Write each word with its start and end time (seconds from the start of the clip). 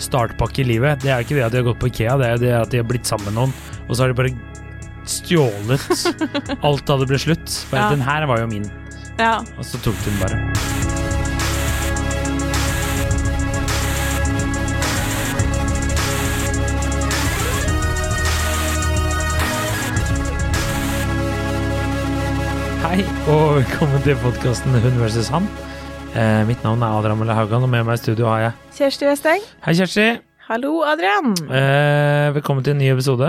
startpakke 0.00 0.62
i 0.64 0.68
livet. 0.70 1.02
Det 1.04 1.12
er 1.12 1.24
ikke 1.24 1.36
det 1.38 1.44
at 1.46 1.52
de 1.54 1.60
har 1.62 1.68
gått 1.70 1.80
på 1.82 1.90
Ikea, 1.92 2.16
det 2.20 2.30
er 2.32 2.40
det 2.42 2.52
at 2.62 2.72
de 2.72 2.80
har 2.82 2.88
blitt 2.88 3.06
sammen 3.08 3.30
med 3.30 3.36
noen, 3.38 3.54
og 3.86 3.94
så 3.96 4.04
har 4.06 4.12
de 4.14 4.18
bare 4.20 4.34
stjålet 5.10 5.86
alt 6.66 6.84
da 6.88 6.98
det 7.00 7.08
ble 7.10 7.20
slutt. 7.20 7.56
Bare, 7.72 7.86
Ja. 7.86 7.90
Den 7.94 8.04
her 8.08 8.26
var 8.30 8.42
jo 8.44 8.50
min, 8.52 8.68
Ja. 9.20 9.38
og 9.58 9.64
så 9.64 9.80
tok 9.84 9.96
de 10.04 10.10
den 10.10 10.20
bare. 10.24 11.48
Hei, 22.80 23.02
og 23.30 23.58
velkommen 23.60 24.02
til 24.02 24.16
podkasten 24.22 24.74
Hun 24.82 24.96
versus 25.02 25.28
han. 25.30 25.46
Eh, 26.10 26.42
mitt 26.48 26.62
navn 26.66 26.82
er 26.82 26.96
Adrian 26.98 27.18
Mølle 27.20 27.34
Haugan, 27.36 27.62
og 27.62 27.70
med 27.70 27.84
meg 27.86 27.98
i 27.98 28.02
studio 28.02 28.26
har 28.30 28.40
jeg 28.42 28.54
Kjersti 28.80 29.06
Westeng. 29.06 29.44
Hei, 29.62 29.74
Kjersti. 29.78 30.06
Hallo, 30.48 30.80
Adrian. 30.82 31.36
Eh, 31.46 32.30
velkommen 32.34 32.66
til 32.66 32.74
en 32.74 32.80
ny 32.82 32.88
episode. 32.90 33.28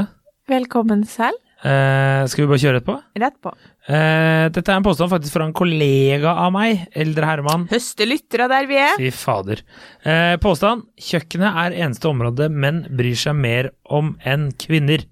Velkommen 0.49 1.03
selv. 1.07 1.37
Eh, 1.61 2.23
skal 2.25 2.41
vi 2.41 2.49
bare 2.49 2.61
kjøre 2.63 2.79
rett 2.79 2.87
på? 2.87 2.95
Rett 3.21 3.37
på. 3.45 3.53
Eh, 3.85 4.47
dette 4.49 4.65
er 4.73 4.79
en 4.79 4.87
påstand 4.87 5.11
faktisk 5.13 5.35
fra 5.37 5.45
en 5.45 5.53
kollega 5.53 6.33
av 6.41 6.49
meg, 6.55 6.87
eldre 6.97 7.29
herremann. 7.29 7.67
Høste 7.69 8.07
lyttere 8.09 8.49
der 8.49 8.65
vi 8.69 8.79
er. 8.81 8.97
Fy 8.97 9.11
fader. 9.13 9.61
Eh, 10.01 10.35
påstand. 10.41 10.87
Kjøkkenet 10.97 11.61
er 11.67 11.77
eneste 11.85 12.09
område 12.09 12.49
menn 12.49 12.87
bryr 12.89 13.13
seg 13.27 13.37
mer 13.37 13.69
om 13.85 14.15
enn 14.25 14.49
kvinner. 14.57 15.05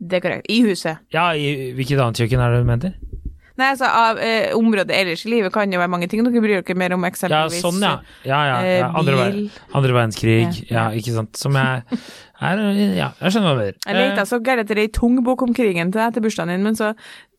Det 0.00 0.16
er 0.18 0.24
korrekt. 0.24 0.48
I 0.50 0.62
huset. 0.64 1.04
Ja, 1.12 1.28
i 1.36 1.74
hvilket 1.76 2.00
annet 2.00 2.24
kjøkken 2.24 2.40
er 2.40 2.56
det 2.56 2.64
du 2.64 2.70
mener? 2.72 2.96
Nei, 3.60 3.66
altså, 3.74 3.84
av 3.84 4.18
eh, 4.18 4.52
området 4.56 4.90
ellers 4.96 5.26
i 5.26 5.30
livet 5.30 5.52
kan 5.52 5.70
jo 5.72 5.78
være 5.78 5.90
mange 5.92 6.08
ting. 6.08 6.22
Dere 6.24 6.40
bryr 6.40 6.62
dere 6.62 6.76
mer 6.78 6.94
om 6.96 7.02
Ja, 7.04 7.10
eksempelvis 7.12 7.60
sånn, 7.64 7.80
ja. 7.84 7.94
Ja, 8.24 8.38
ja. 8.48 8.56
eh, 8.64 8.78
ja. 8.80 8.90
Andre, 8.96 9.16
bil. 9.32 9.50
andre 9.74 9.92
verdenskrig. 9.98 10.62
Ja, 10.70 10.88
Ja. 10.88 10.90
ikke 10.96 11.12
sant. 11.16 11.36
Som 11.36 11.52
jeg 11.60 11.82
er 12.42 12.62
Ja, 12.96 13.10
jeg 13.20 13.32
skjønner 13.32 13.52
hva 13.52 13.54
du 13.54 13.60
mener. 13.60 13.74
Jeg 13.86 13.94
lette 14.00 14.24
så 14.26 14.38
gærent 14.42 14.64
etter 14.64 14.78
ei 14.82 14.88
tung 14.88 15.20
bok 15.22 15.42
om 15.42 15.52
krigen 15.54 15.92
til 15.92 16.00
deg 16.00 16.14
til 16.16 16.22
bursdagen 16.24 16.48
din, 16.56 16.64
men 16.64 16.74
så 16.74 16.88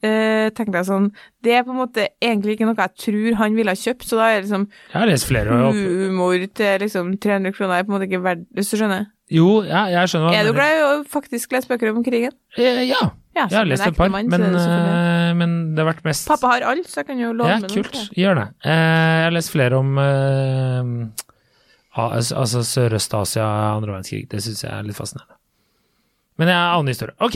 eh, 0.04 0.50
tenkte 0.56 0.78
jeg 0.80 0.86
sånn 0.88 1.10
Det 1.44 1.58
er 1.58 1.64
på 1.68 1.74
en 1.74 1.82
måte 1.82 2.08
egentlig 2.24 2.56
ikke 2.56 2.70
noe 2.70 2.76
jeg 2.78 2.96
tror 3.04 3.36
han 3.42 3.56
ville 3.58 3.74
ha 3.74 3.76
kjøpt, 3.76 4.06
så 4.08 4.16
da 4.22 4.30
er 4.32 4.42
liksom 4.46 4.68
Jeg 4.94 5.00
har 5.02 5.08
lest 5.12 5.28
flere. 5.28 5.50
Humor 5.74 6.38
til 6.56 6.80
liksom 6.86 7.18
300 7.20 7.52
kroner 7.58 7.80
er 7.82 7.84
på 7.84 7.92
en 7.92 7.98
måte 8.00 8.08
ikke 8.08 8.22
verdt 8.24 8.46
Hvis 8.56 8.72
du 8.72 8.78
skjønner? 8.78 9.10
jo, 9.34 9.64
ja, 9.66 9.86
jeg 9.90 10.08
skjønner 10.14 10.30
hva 10.30 10.38
Er 10.38 10.44
du 10.46 10.54
mener. 10.54 10.60
glad 10.62 10.78
i 10.78 10.82
å 10.88 11.04
faktisk 11.10 11.52
lese 11.56 11.68
bøker 11.68 11.90
om 11.96 12.04
krigen? 12.06 12.32
Eh, 12.58 12.84
Ja. 12.88 13.12
Ja, 13.36 13.48
Jeg 13.50 13.58
har 13.58 13.66
lest 13.66 13.88
et 13.88 13.96
par, 13.98 14.10
mann, 14.14 14.28
men, 14.30 14.42
det 14.46 14.62
eh, 14.62 15.34
men 15.40 15.54
det 15.74 15.82
har 15.82 15.88
vært 15.94 16.04
mest 16.06 16.28
Pappa 16.30 16.52
har 16.52 16.62
alt, 16.70 16.86
så 16.86 17.00
jeg 17.02 17.08
kan 17.08 17.18
jo 17.20 17.32
låne 17.34 17.50
Ja, 17.50 17.60
med 17.64 17.72
noen. 17.72 17.84
kult. 17.88 18.12
Gjør 18.14 18.36
det. 18.38 18.48
Eh, 18.64 19.14
jeg 19.18 19.24
har 19.26 19.34
lest 19.34 19.50
flere 19.56 19.80
om 19.80 19.98
eh, 19.98 20.92
al- 21.98 22.14
altså 22.14 22.62
Sørøst-Asia, 22.62 23.48
andre 23.78 23.96
verdenskrig. 23.96 24.28
Det 24.30 24.44
syns 24.46 24.62
jeg 24.64 24.72
er 24.72 24.86
litt 24.86 24.98
fascinerende. 25.00 25.34
Men 26.38 26.48
jeg 26.50 26.58
har 26.58 26.76
annen 26.78 26.90
historie. 26.94 27.14
Ok. 27.22 27.36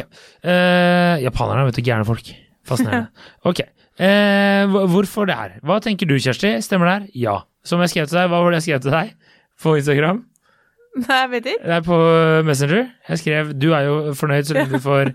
Japanerne 1.22 1.62
er 1.66 1.68
vet 1.72 1.76
du, 1.78 1.84
gærne 1.86 2.06
folk. 2.06 2.30
Fascinerende. 2.66 3.10
Ok. 3.50 3.62
Hvorfor 3.98 5.26
det 5.30 5.36
her? 5.38 5.58
Hva 5.66 5.80
tenker 5.82 6.06
du, 6.10 6.16
Kjersti? 6.22 6.56
Stemmer 6.66 6.86
det 6.90 6.94
her? 6.96 7.06
Ja. 7.18 7.36
Som 7.66 7.82
jeg 7.82 7.90
skrev 7.94 8.08
til 8.10 8.18
deg, 8.22 8.30
hva 8.32 8.42
var 8.46 8.54
det 8.54 8.60
jeg 8.62 8.68
skrev 8.70 8.82
til 8.86 8.94
deg 8.94 9.14
på 9.62 9.74
Instagram? 9.82 10.24
Nei, 10.98 11.18
jeg 11.22 11.30
vet 11.30 11.50
ikke. 11.52 11.64
Det 11.70 11.74
er 11.78 11.84
på 11.86 11.98
Messenger. 12.48 12.88
Jeg 13.10 13.20
skrev 13.22 13.52
'du 13.54 13.68
er 13.78 13.82
jo 13.86 13.96
fornøyd 14.18 14.46
så 14.50 14.54
lenge 14.58 14.72
du 14.74 14.82
får' 14.82 15.14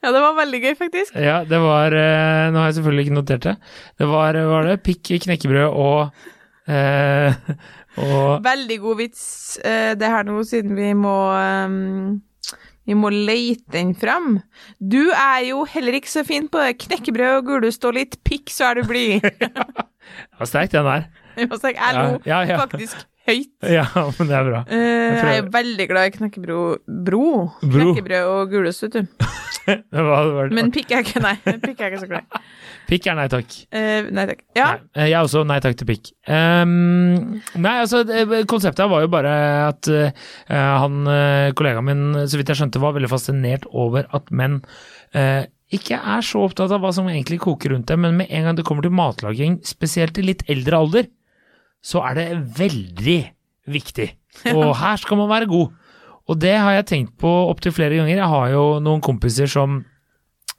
Ja, 0.00 0.12
det 0.14 0.20
var 0.24 0.38
veldig 0.38 0.60
gøy, 0.64 0.74
faktisk. 0.78 1.16
Ja, 1.20 1.42
det 1.44 1.60
var 1.60 1.92
eh, 1.92 2.46
Nå 2.52 2.62
har 2.62 2.70
jeg 2.70 2.78
selvfølgelig 2.78 3.06
ikke 3.06 3.18
notert 3.18 3.44
det. 3.44 3.54
Det 4.00 4.08
var, 4.08 4.38
var 4.48 4.70
det 4.70 4.78
pikk, 4.86 5.12
knekkebrød 5.26 5.68
og 5.68 6.72
eh, 6.72 7.36
og 8.06 8.40
Veldig 8.46 8.80
god 8.80 9.00
vits, 9.02 9.22
eh, 9.60 9.92
det 10.00 10.08
her 10.08 10.24
nå, 10.28 10.40
siden 10.48 10.72
vi 10.78 10.94
må 10.96 11.16
um, 11.36 12.20
vi 12.88 12.96
må 12.96 13.10
leite 13.12 13.70
den 13.76 13.92
fram. 13.94 14.40
Du 14.80 15.12
er 15.12 15.44
jo 15.50 15.62
heller 15.68 15.94
ikke 16.00 16.10
så 16.10 16.24
fin 16.26 16.48
på 16.50 16.62
det. 16.64 16.78
Knekkebrød 16.80 17.36
og 17.36 17.44
gulost 17.46 17.84
og 17.86 17.94
litt 17.94 18.16
pikk, 18.26 18.50
så 18.50 18.70
er 18.70 18.80
du 18.80 18.88
blid. 18.88 19.20
Det 20.10 20.40
var 20.40 20.48
sterkt, 20.48 20.72
den 20.74 20.88
der. 20.88 21.04
Jeg 21.36 21.46
lo 21.52 21.58
Ja, 21.62 22.16
ja, 22.26 22.40
ja. 22.48 22.56
faktisk 22.58 23.04
høyt. 23.28 23.52
Ja, 23.76 23.84
men 23.94 24.30
det 24.32 24.36
er 24.36 24.48
bra. 24.48 24.64
Jeg, 24.66 25.20
jeg 25.20 25.42
er 25.44 25.52
veldig 25.54 25.86
glad 25.92 26.08
i 26.08 26.14
knekkebrød 26.16 26.82
Bro? 27.06 27.26
Bro. 27.60 27.70
Knekkebrød 27.76 28.32
og 28.32 28.50
gulost, 28.50 28.82
vet 28.88 28.98
du. 28.98 29.28
Men 30.56 30.72
pikk 30.74 30.94
er 30.96 31.04
ikke 31.04 31.22
Nei, 31.22 31.36
pikk 31.44 31.80
er 31.80 31.92
ikke 31.92 32.02
så 32.02 32.10
glad 32.10 32.40
pikk 32.90 33.06
er 33.10 33.18
nei 33.18 33.28
takk. 33.30 33.56
Uh, 33.74 34.08
nei 34.14 34.26
takk. 34.30 34.42
Ja. 34.56 34.66
Nei, 34.74 34.88
eh, 34.96 35.08
jeg 35.12 35.18
er 35.18 35.26
også 35.26 35.44
nei 35.48 35.60
takk 35.62 35.78
til 35.78 35.88
pikk. 35.90 36.10
Um, 36.26 37.38
nei, 37.54 37.76
altså, 37.84 38.02
konseptet 38.50 38.90
var 38.90 39.04
jo 39.04 39.12
bare 39.12 39.34
at 39.68 39.90
uh, 39.90 40.10
han, 40.50 41.00
eh, 41.10 41.52
kollegaen 41.58 41.86
min, 41.86 42.04
så 42.26 42.40
vidt 42.40 42.52
jeg 42.52 42.60
skjønte, 42.60 42.82
var 42.82 42.96
veldig 42.96 43.12
fascinert 43.12 43.66
over 43.70 44.08
at 44.16 44.30
menn 44.34 44.60
uh, 45.14 45.42
ikke 45.70 46.00
er 46.00 46.24
så 46.26 46.44
opptatt 46.48 46.72
av 46.74 46.82
hva 46.82 46.90
som 46.94 47.08
egentlig 47.10 47.38
koker 47.44 47.74
rundt 47.74 47.90
dem, 47.90 48.02
men 48.02 48.18
med 48.18 48.32
en 48.34 48.48
gang 48.48 48.58
det 48.58 48.66
kommer 48.66 48.86
til 48.86 48.94
matlaging, 48.96 49.60
spesielt 49.66 50.18
i 50.18 50.26
litt 50.26 50.42
eldre 50.50 50.80
alder, 50.82 51.10
så 51.80 52.02
er 52.08 52.18
det 52.18 52.26
veldig 52.58 53.20
viktig. 53.70 54.08
Og 54.56 54.74
her 54.78 54.98
skal 54.98 55.20
man 55.20 55.30
være 55.30 55.50
god. 55.50 55.76
Og 56.30 56.38
det 56.38 56.54
har 56.54 56.76
jeg 56.76 56.88
tenkt 56.90 57.16
på 57.20 57.30
opptil 57.50 57.74
flere 57.74 57.98
ganger. 57.98 58.20
Jeg 58.20 58.30
har 58.32 58.52
jo 58.52 58.64
noen 58.82 59.02
kompiser 59.02 59.50
som 59.50 59.80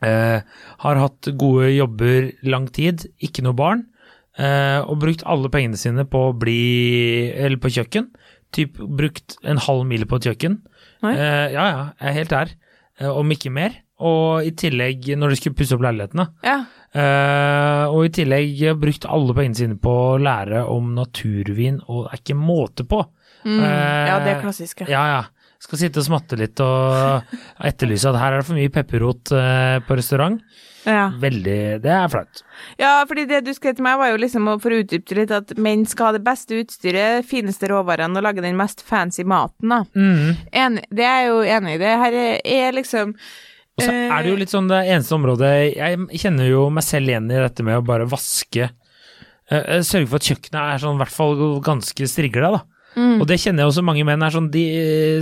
eh, 0.04 0.42
har 0.84 1.00
hatt 1.00 1.32
gode 1.40 1.72
jobber 1.72 2.32
lang 2.44 2.68
tid, 2.76 3.06
ikke 3.24 3.46
noe 3.46 3.56
barn, 3.58 3.86
eh, 4.36 4.81
og 4.84 5.00
brukt 5.04 5.24
alle 5.24 5.52
pengene 5.54 5.80
sine 5.80 6.04
på 6.10 6.26
bli 6.42 7.31
Eller 7.31 7.62
på 7.62 7.72
kjøkken. 7.72 8.12
Typ 8.52 8.81
brukt 8.84 9.38
en 9.48 9.62
halv 9.64 9.86
mil 9.88 10.04
på 10.10 10.20
et 10.20 10.28
kjøkken. 10.31 10.60
Eh, 11.08 11.48
ja, 11.56 11.64
ja, 11.72 11.86
jeg 12.02 12.10
er 12.12 12.20
helt 12.20 12.36
der. 12.36 12.54
Eh, 13.00 13.08
om 13.08 13.31
ikke 13.31 13.54
mer. 13.54 13.80
Og 14.02 14.44
i 14.44 14.52
tillegg, 14.58 15.14
når 15.16 15.31
de 15.31 15.40
skulle 15.40 15.58
pusse 15.58 15.78
opp 15.78 15.84
leilighetene. 15.88 16.28
ja. 16.46 16.62
Eh, 16.92 17.86
og 17.88 18.04
i 18.04 18.10
tillegg 18.12 18.58
brukt 18.76 19.06
alle 19.08 19.31
pengene 19.38 19.56
sine 19.56 19.78
på 19.80 19.92
å 20.10 20.18
lære 20.20 20.66
om 20.68 20.90
naturvin, 20.98 21.78
og 21.88 22.10
det 22.10 22.18
er 22.18 22.20
ikke 22.20 22.36
måte 22.36 22.84
på. 22.84 23.00
Mm. 23.46 23.62
Eh, 23.64 24.08
ja, 24.10 24.18
det 24.26 24.34
er 24.34 24.42
klassisk. 24.44 24.84
Ja. 24.84 24.90
Ja, 24.92 25.04
ja. 25.14 25.22
Skal 25.62 25.78
sitte 25.78 26.02
og 26.02 26.08
smatte 26.08 26.38
litt 26.40 26.58
og 26.64 27.32
etterlyse 27.62 28.10
at 28.10 28.18
her 28.18 28.34
er 28.34 28.42
det 28.42 28.48
for 28.48 28.58
mye 28.58 28.72
pepperrot 28.74 29.32
eh, 29.38 29.78
på 29.86 29.98
restaurant. 30.00 30.42
Ja. 30.88 31.12
Veldig 31.22 31.82
Det 31.84 31.92
er 31.94 32.08
flaut. 32.10 32.42
Ja, 32.82 33.04
fordi 33.08 33.28
det 33.30 33.44
du 33.46 33.52
skrev 33.54 33.76
til 33.78 33.86
meg, 33.86 34.00
var 34.02 34.10
jo 34.10 34.18
liksom 34.22 34.50
for 34.64 34.74
å 34.74 34.80
utdype 34.82 35.18
litt 35.20 35.34
at 35.36 35.54
menn 35.62 35.86
skal 35.90 36.10
ha 36.10 36.16
det 36.18 36.24
beste 36.26 36.58
utstyret, 36.64 37.28
fineste 37.30 37.70
råvarene 37.70 38.18
og 38.18 38.26
lage 38.26 38.42
den 38.42 38.58
mest 38.58 38.82
fancy 38.86 39.26
maten, 39.28 39.70
da. 39.70 39.84
Mm. 39.94 40.42
En, 40.64 40.82
det 40.90 41.06
er 41.06 41.22
jeg 41.22 41.30
jo 41.30 41.40
enig 41.58 41.76
i. 41.78 41.82
Det 41.84 41.94
her 42.06 42.18
er, 42.18 42.76
liksom 42.76 43.14
Og 43.14 43.86
så 43.86 43.94
er 43.94 44.18
det 44.18 44.34
jo 44.34 44.42
litt 44.42 44.52
sånn 44.54 44.70
det 44.70 44.82
eneste 44.84 45.16
området 45.16 45.52
Jeg 45.78 46.22
kjenner 46.22 46.50
jo 46.50 46.66
meg 46.74 46.86
selv 46.86 47.14
igjen 47.14 47.30
i 47.32 47.40
dette 47.40 47.64
med 47.66 47.80
å 47.80 47.86
bare 47.86 48.10
vaske 48.10 48.66
eh, 48.66 49.62
eh, 49.62 49.86
Sørge 49.86 50.10
for 50.10 50.20
at 50.20 50.28
kjøkkenet 50.28 50.62
er 50.64 50.84
sånn 50.84 50.98
i 50.98 51.04
hvert 51.04 51.16
fall 51.16 51.38
ganske 51.64 52.10
strigla, 52.10 52.56
da. 52.58 52.62
Mm, 52.96 53.22
Og 53.22 53.28
det 53.29 53.40
kjenner 53.41 53.63
jeg 53.63 53.72
også 53.72 53.84
mange 53.88 54.06
menn 54.07 54.25
er 54.25 54.34
sånn 54.34 54.50
de, 54.53 54.66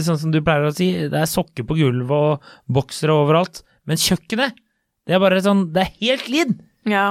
Sånn 0.06 0.20
som 0.22 0.34
du 0.34 0.42
pleier 0.46 0.70
å 0.70 0.76
si, 0.76 0.92
det 1.12 1.20
er 1.22 1.30
sokker 1.30 1.68
på 1.70 1.78
gulvet 1.80 2.12
og 2.16 2.52
boksere 2.72 3.16
overalt. 3.16 3.64
Men 3.90 4.02
kjøkkenet, 4.02 4.58
det 5.08 5.16
er 5.18 5.24
bare 5.24 5.42
sånn 5.46 5.70
Det 5.74 5.86
er 5.86 5.96
helt 6.02 6.30
lid! 6.32 6.56
Ja. 6.90 7.08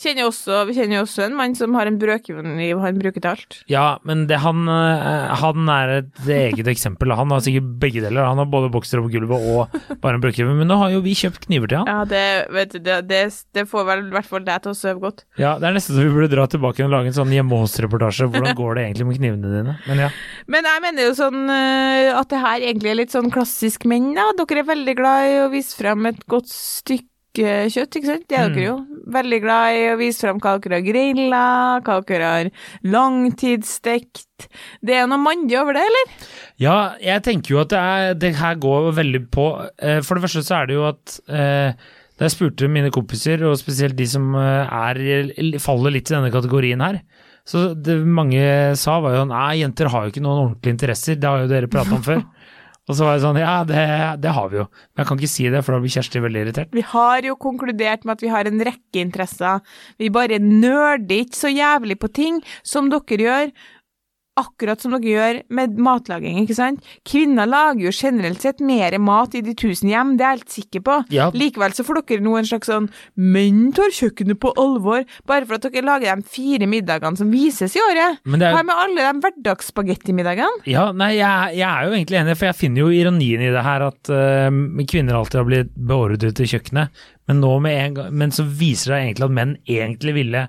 Kjenner 0.00 0.28
også, 0.28 0.62
vi 0.68 0.74
kjenner 0.76 0.98
jo 0.98 1.04
også 1.06 1.24
en 1.26 1.36
mann 1.36 1.54
som 1.56 1.72
har 1.78 1.88
en 1.88 1.96
brødkniv 2.00 2.80
han 2.82 2.98
bruker 3.00 3.22
til 3.22 3.30
alt. 3.30 3.58
Ja, 3.72 3.98
men 4.08 4.26
det, 4.28 4.40
han, 4.42 4.66
eh, 4.68 5.32
han 5.42 5.70
er 5.72 5.92
et 6.00 6.28
eget 6.28 6.68
eksempel. 6.68 7.14
Han 7.16 7.32
har 7.32 7.40
sikkert 7.44 7.70
begge 7.80 8.02
deler. 8.04 8.26
Han 8.28 8.40
har 8.42 8.50
både 8.52 8.70
bokser 8.72 9.00
på 9.02 9.10
gulvet 9.12 9.46
og 9.52 9.76
bare 10.02 10.18
en 10.18 10.24
brødkniv. 10.24 10.50
Men 10.58 10.68
nå 10.68 10.78
har 10.82 10.92
jo 10.92 11.02
vi 11.04 11.14
kjøpt 11.18 11.46
kniver 11.46 11.72
til 11.72 11.82
han. 11.82 11.88
Ja, 11.90 12.04
det, 12.08 12.24
vet 12.52 12.76
du, 12.76 12.80
det, 12.84 12.98
det, 13.08 13.22
det 13.56 13.66
får 13.70 13.86
vel 13.88 14.04
i 14.10 14.16
hvert 14.16 14.28
fall 14.28 14.44
deg 14.46 14.64
til 14.64 14.74
å 14.74 14.78
sove 14.78 15.04
godt. 15.06 15.24
Ja, 15.40 15.54
Det 15.62 15.70
er 15.70 15.78
nesten 15.78 15.96
så 15.96 16.04
vi 16.04 16.12
burde 16.12 16.32
dra 16.34 16.46
tilbake 16.50 16.84
og 16.84 16.92
lage 16.92 17.12
en 17.12 17.16
sånn 17.16 17.32
hjemme 17.32 17.62
hos-reportasje. 17.62 18.28
Hvordan 18.32 18.58
går 18.58 18.76
det 18.76 18.86
egentlig 18.88 19.08
med 19.08 19.20
knivene 19.22 19.54
dine? 19.56 19.76
Men 19.88 20.04
ja. 20.06 20.10
Men 20.52 20.68
jeg 20.68 20.84
mener 20.84 21.08
jo 21.08 21.14
sånn 21.16 21.40
eh, 21.52 22.10
at 22.12 22.28
det 22.32 22.42
her 22.42 22.66
egentlig 22.72 22.92
er 22.92 23.00
litt 23.04 23.14
sånn 23.14 23.32
klassisk 23.32 23.86
menn, 23.88 24.12
da. 24.18 24.28
Dere 24.42 24.64
er 24.64 24.68
veldig 24.68 24.96
glad 24.98 25.30
i 25.30 25.40
å 25.46 25.48
vise 25.52 25.76
frem 25.78 26.10
et 26.10 26.20
godt 26.30 26.50
stykke 26.52 27.08
kjøtt, 27.38 27.96
ikke 27.96 28.08
sant? 28.08 28.26
Det 28.28 28.36
er 28.38 28.52
dere 28.52 28.66
jo. 28.66 28.74
Veldig 29.12 29.38
glad 29.42 29.76
i 29.78 29.86
å 29.92 29.96
vise 30.00 30.24
frem 30.24 30.40
hva 30.42 30.56
dere 30.62 30.78
har 30.80 30.84
grilla, 30.86 31.46
hva 31.84 31.96
dere 32.08 32.28
har 32.28 32.50
langtidsstekt. 32.84 34.48
Det 34.84 34.98
er 34.98 35.08
noe 35.10 35.22
mandig 35.22 35.56
over 35.60 35.78
det, 35.78 35.86
eller? 35.88 36.12
Ja, 36.60 36.76
jeg 37.00 37.24
tenker 37.24 37.54
jo 37.54 37.62
at 37.62 37.72
det, 37.72 37.80
er, 37.80 38.14
det 38.18 38.34
her 38.40 38.60
går 38.60 38.92
veldig 38.96 39.24
på 39.32 39.48
eh, 39.78 40.00
For 40.02 40.18
det 40.18 40.24
første 40.26 40.42
så 40.46 40.60
er 40.60 40.70
det 40.70 40.78
jo 40.78 40.86
at 40.88 41.18
eh, 41.30 41.90
da 42.18 42.26
jeg 42.26 42.34
spurte 42.34 42.70
mine 42.70 42.92
kompiser, 42.94 43.42
og 43.48 43.58
spesielt 43.60 43.96
de 43.98 44.06
som 44.06 44.34
eh, 44.38 44.76
er, 44.92 45.58
faller 45.62 45.96
litt 45.96 46.10
i 46.10 46.16
denne 46.16 46.32
kategorien 46.34 46.82
her, 46.84 47.00
så 47.48 47.72
det 47.74 47.96
mange 48.06 48.42
sa 48.78 49.00
var 49.02 49.16
jo 49.16 49.24
nei, 49.26 49.62
jenter 49.62 49.90
har 49.90 50.04
jo 50.04 50.12
ikke 50.12 50.22
noen 50.22 50.44
ordentlige 50.44 50.76
interesser, 50.76 51.16
det 51.18 51.26
har 51.26 51.42
jo 51.42 51.50
dere 51.50 51.70
pratet 51.70 51.96
om 51.96 52.04
før. 52.06 52.22
Og 52.92 52.98
så 52.98 53.06
var 53.08 53.16
jeg 53.16 53.24
sånn, 53.24 53.40
ja, 53.40 53.56
det, 53.64 53.82
det 54.20 54.32
har 54.36 54.48
vi 54.52 54.58
jo. 54.60 54.66
Men 54.92 55.02
jeg 55.02 55.08
kan 55.08 55.20
ikke 55.20 55.32
si 55.32 55.48
det, 55.48 55.62
for 55.64 55.74
da 55.74 55.80
blir 55.80 55.94
Kjersti 55.94 56.20
veldig 56.20 56.42
irritert. 56.44 56.74
Vi 56.76 56.84
har 56.92 57.24
jo 57.24 57.38
konkludert 57.40 58.04
med 58.04 58.18
at 58.18 58.24
vi 58.24 58.32
har 58.32 58.48
en 58.48 58.64
rekke 58.68 59.00
interesser. 59.00 59.62
Vi 60.02 60.12
bare 60.12 60.40
nerder 60.42 61.22
ikke 61.24 61.40
så 61.40 61.52
jævlig 61.52 61.96
på 62.02 62.12
ting 62.12 62.42
som 62.60 62.92
dere 62.92 63.24
gjør. 63.24 63.54
Akkurat 64.40 64.80
som 64.80 64.94
dere 64.94 65.10
gjør 65.12 65.38
med 65.52 65.74
matlaging, 65.82 66.38
ikke 66.42 66.54
sant? 66.56 66.80
Kvinner 67.08 67.44
lager 67.50 67.82
jo 67.84 67.92
generelt 67.92 68.40
sett 68.40 68.62
mer 68.64 68.94
mat 69.02 69.34
i 69.36 69.42
de 69.44 69.52
tusen 69.58 69.90
hjem, 69.92 70.14
det 70.16 70.24
er 70.24 70.30
jeg 70.32 70.40
helt 70.40 70.54
sikker 70.54 70.84
på. 70.86 70.94
Ja. 71.12 71.26
Likevel 71.36 71.74
så 71.76 71.84
får 71.84 72.00
dere 72.08 72.24
nå 72.24 72.38
en 72.38 72.48
slags 72.48 72.70
sånn 72.70 72.88
menn 73.20 73.66
tar 73.76 73.92
kjøkkenet 73.92 74.40
på 74.40 74.54
alvor, 74.60 75.04
bare 75.28 75.44
for 75.48 75.58
at 75.58 75.68
dere 75.68 75.84
lager 75.84 76.16
de 76.22 76.28
fire 76.32 76.68
middagene 76.70 77.20
som 77.20 77.28
vises 77.34 77.76
i 77.76 77.84
året. 77.84 78.22
Hva 78.24 78.40
er- 78.40 78.64
med 78.64 78.74
alle 78.86 79.04
de 79.12 79.22
hverdagsspagettimiddagene? 79.26 80.64
Ja, 80.70 80.88
nei, 80.96 81.12
jeg, 81.18 81.56
jeg 81.60 81.68
er 81.68 81.88
jo 81.88 81.96
egentlig 81.96 82.20
enig, 82.22 82.36
for 82.40 82.48
jeg 82.50 82.60
finner 82.60 82.84
jo 82.86 82.92
ironien 83.02 83.42
i 83.44 83.52
det 83.52 83.64
her 83.68 83.84
at 83.90 84.12
uh, 84.12 84.84
kvinner 84.88 85.18
alltid 85.18 85.42
har 85.42 85.48
blitt 85.48 85.74
beordret 85.76 86.36
til 86.38 86.48
kjøkkenet, 86.56 87.04
men 87.28 87.40
nå 87.44 87.52
med 87.62 87.78
en 87.84 87.98
gang, 88.00 88.14
men 88.22 88.32
så 88.34 88.44
viser 88.48 88.94
det 88.96 89.02
egentlig 89.06 89.28
at 89.28 89.36
menn 89.42 89.56
egentlig 89.68 90.16
ville 90.22 90.46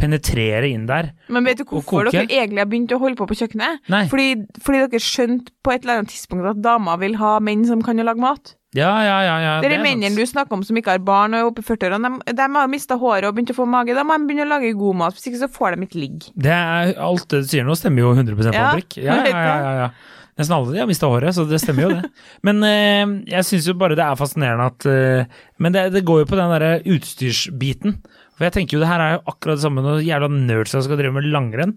penetrere 0.00 0.68
inn 0.68 0.84
der. 0.88 1.10
Men 1.32 1.46
vet 1.48 1.62
du 1.62 1.64
hvorfor 1.70 2.10
dere 2.10 2.26
egentlig 2.26 2.60
har 2.60 2.68
begynt 2.68 2.92
å 2.92 3.00
holde 3.00 3.18
på 3.18 3.28
på 3.30 3.38
kjøkkenet? 3.40 3.88
Fordi, 4.12 4.28
fordi 4.62 4.84
dere 4.84 5.02
skjønte 5.02 5.54
på 5.64 5.72
et 5.72 5.86
eller 5.86 6.02
annet 6.02 6.12
tidspunkt 6.12 6.50
at 6.52 6.62
damer 6.64 7.00
vil 7.00 7.16
ha 7.20 7.36
menn 7.40 7.64
som 7.68 7.84
kan 7.84 7.98
jo 7.98 8.06
lage 8.06 8.22
mat. 8.22 8.54
Ja, 8.76 8.90
ja, 9.00 9.16
ja. 9.24 9.36
ja 9.40 9.52
Dere 9.64 9.72
det 9.72 9.78
er 9.78 9.84
mennene 9.86 10.18
du 10.18 10.28
snakker 10.28 10.58
om 10.58 10.64
som 10.66 10.76
ikke 10.76 10.96
har 10.96 11.04
barn 11.04 11.32
og 11.32 11.40
er 11.40 11.48
oppe 11.48 11.62
i 11.64 11.66
40-årene, 11.66 12.10
de, 12.26 12.34
de 12.36 12.48
har 12.58 12.68
mista 12.68 12.98
håret 13.00 13.28
og 13.28 13.38
begynt 13.38 13.54
å 13.54 13.56
få 13.56 13.64
mage. 13.72 13.96
Da 13.96 14.04
må 14.04 14.18
de 14.18 14.28
begynne 14.28 14.44
å 14.44 14.50
lage 14.50 14.74
god 14.76 15.00
mat, 15.00 15.16
hvis 15.16 15.30
ikke 15.30 15.40
så 15.46 15.48
får 15.52 15.76
de 15.76 15.88
ikke 15.88 16.02
ligge. 16.02 16.34
Det 16.34 16.52
er, 16.52 16.92
alt 17.06 17.24
det 17.32 17.46
du 17.46 17.48
sier 17.54 17.64
nå 17.64 17.78
stemmer 17.78 18.04
jo 18.04 18.12
100 18.12 18.36
på 18.36 18.50
Ja, 18.50 18.68
prikk. 18.76 18.98
Ja, 19.00 19.16
ja, 19.22 19.32
ja, 19.32 19.56
ja, 19.64 19.72
ja. 19.86 19.88
Nesten 20.36 20.52
alle 20.52 20.74
de 20.74 20.80
har 20.82 20.88
mista 20.90 21.08
håret, 21.08 21.32
så 21.32 21.46
det 21.48 21.62
stemmer 21.62 21.86
jo 21.86 21.94
det. 21.94 22.10
Men 22.46 22.60
eh, 22.68 23.14
jeg 23.32 23.48
syns 23.48 23.70
jo 23.70 23.76
bare 23.80 23.96
det 23.96 24.04
er 24.04 24.18
fascinerende 24.20 24.68
at 24.68 24.88
eh, 24.92 25.40
Men 25.62 25.72
det, 25.72 25.86
det 25.94 26.04
går 26.04 26.22
jo 26.22 26.28
på 26.28 26.36
den 26.36 26.52
derre 26.52 26.72
utstyrsbiten. 26.84 27.96
For 28.36 28.44
jeg 28.44 28.52
tenker 28.52 28.76
jo 28.76 28.82
det 28.82 28.88
her 28.90 29.00
er 29.00 29.12
jo 29.14 29.22
akkurat 29.32 29.56
det 29.56 29.64
samme 29.64 29.82
når 29.84 30.02
jævla 30.04 30.28
nerds 30.28 30.74
som 30.74 30.82
skal 30.84 30.98
drive 31.00 31.14
med 31.16 31.28
langrenn. 31.32 31.72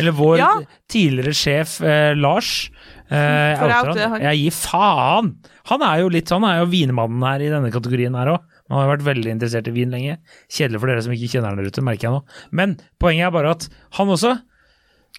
Eller 0.00 0.14
vår 0.18 0.40
Ja. 0.40 0.50
tidligere 0.90 1.34
sjef 1.38 1.76
eh, 1.86 2.14
Lars. 2.18 2.70
Eh, 3.10 3.54
å 3.54 3.68
outer 3.68 3.92
oute 3.92 4.08
han. 4.14 4.24
Jeg 4.26 4.40
gir 4.42 4.56
faen! 4.58 5.32
Han 5.70 5.82
er 5.86 6.00
jo 6.02 6.10
litt 6.10 6.30
Han 6.34 6.46
er 6.48 6.60
jo 6.64 6.70
vinmannen 6.72 7.22
her 7.22 7.44
i 7.46 7.52
denne 7.52 7.70
kategorien 7.70 8.18
her 8.18 8.34
òg. 8.34 8.42
Han 8.70 8.78
har 8.82 8.90
vært 8.96 9.06
veldig 9.06 9.32
interessert 9.36 9.70
i 9.70 9.74
vin 9.74 9.90
lenge. 9.94 10.18
Kjedelig 10.50 10.80
for 10.82 10.90
dere 10.90 11.02
som 11.06 11.14
ikke 11.14 11.30
kjenner 11.30 11.50
han 11.54 11.58
der 11.62 11.70
ute, 11.70 11.82
merker 11.86 12.08
jeg 12.08 12.14
nå. 12.18 12.22
Men 12.54 12.76
poenget 13.02 13.28
er 13.30 13.34
bare 13.34 13.54
at 13.54 13.68
han 13.98 14.14
også 14.14 14.36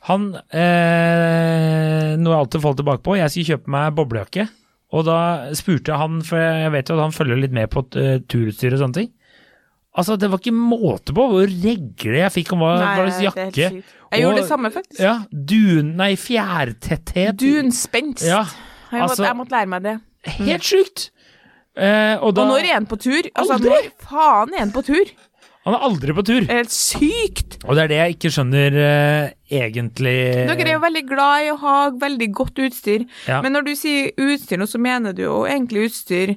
han 0.08 0.32
eh, 0.58 2.18
Noe 2.18 2.34
jeg 2.34 2.40
alltid 2.42 2.64
faller 2.64 2.80
tilbake 2.82 3.04
på. 3.06 3.18
Jeg 3.20 3.32
skulle 3.34 3.56
kjøpe 3.56 3.74
meg 3.76 3.96
boblejakke. 3.98 4.48
Og 4.92 5.06
da 5.08 5.18
spurte 5.56 5.94
jeg 5.94 6.02
han, 6.02 6.20
for 6.28 6.42
jeg 6.42 6.72
vet 6.74 6.90
jo 6.90 6.98
at 6.98 7.06
han 7.06 7.16
følger 7.16 7.40
litt 7.40 7.54
med 7.56 7.70
på 7.72 7.86
uh, 7.96 8.18
turutstyr 8.28 8.76
og 8.76 8.82
sånne 8.82 8.98
ting. 8.98 9.12
Altså, 9.92 10.16
det 10.16 10.30
var 10.32 10.40
ikke 10.40 10.54
måte 10.56 11.12
på 11.16 11.24
hvor 11.28 11.50
regle 11.52 12.20
jeg 12.22 12.32
fikk 12.32 12.54
om 12.56 12.62
hva 12.64 12.76
slags 12.80 13.18
jakke. 13.26 13.72
Jeg 14.12 14.22
gjorde 14.24 14.38
det 14.40 14.48
samme, 14.48 14.72
faktisk. 14.72 15.02
Ja, 15.04 15.18
dun... 15.32 15.90
Nei, 16.00 16.14
fjærtetthet. 16.20 17.36
Dunspenst. 17.42 18.24
Ja, 18.28 18.46
jeg, 18.46 19.02
måtte, 19.02 19.10
altså- 19.10 19.26
jeg 19.28 19.38
måtte 19.42 19.56
lære 19.58 19.72
meg 19.74 19.84
det. 19.90 19.98
helt 20.38 20.64
sjukt! 20.68 21.10
Eh, 21.76 22.16
og 22.20 22.34
da 22.36 22.44
Og 22.44 22.48
når 22.52 22.66
er 22.68 22.74
han 22.76 22.86
på 22.88 22.98
tur? 23.00 23.28
Altså, 23.32 23.56
Aldri! 23.56 23.70
når 23.72 23.92
faen 24.04 24.54
er 24.56 24.60
han 24.66 24.72
på 24.76 24.82
tur? 24.84 25.12
Han 25.64 25.76
er 25.78 25.84
aldri 25.86 26.14
på 26.18 26.24
tur. 26.26 26.46
Helt 26.50 26.72
sykt! 26.74 27.60
Og 27.64 27.76
det 27.78 27.84
er 27.84 27.92
det 27.92 28.00
jeg 28.00 28.16
ikke 28.16 28.32
skjønner 28.34 28.78
eh, 28.82 29.28
egentlig 29.62 30.16
Dere 30.50 30.66
er 30.68 30.74
jo 30.74 30.82
veldig 30.84 31.04
glad 31.12 31.46
i 31.46 31.52
å 31.54 31.58
ha 31.62 31.76
veldig 32.02 32.28
godt 32.40 32.60
utstyr, 32.66 33.06
Ja. 33.28 33.42
men 33.46 33.54
når 33.56 33.68
du 33.70 33.72
sier 33.80 34.12
utstyr 34.20 34.58
nå, 34.60 34.68
så 34.68 34.82
mener 34.82 35.14
du 35.16 35.22
jo 35.28 35.38
egentlig 35.46 35.88
utstyr 35.92 36.36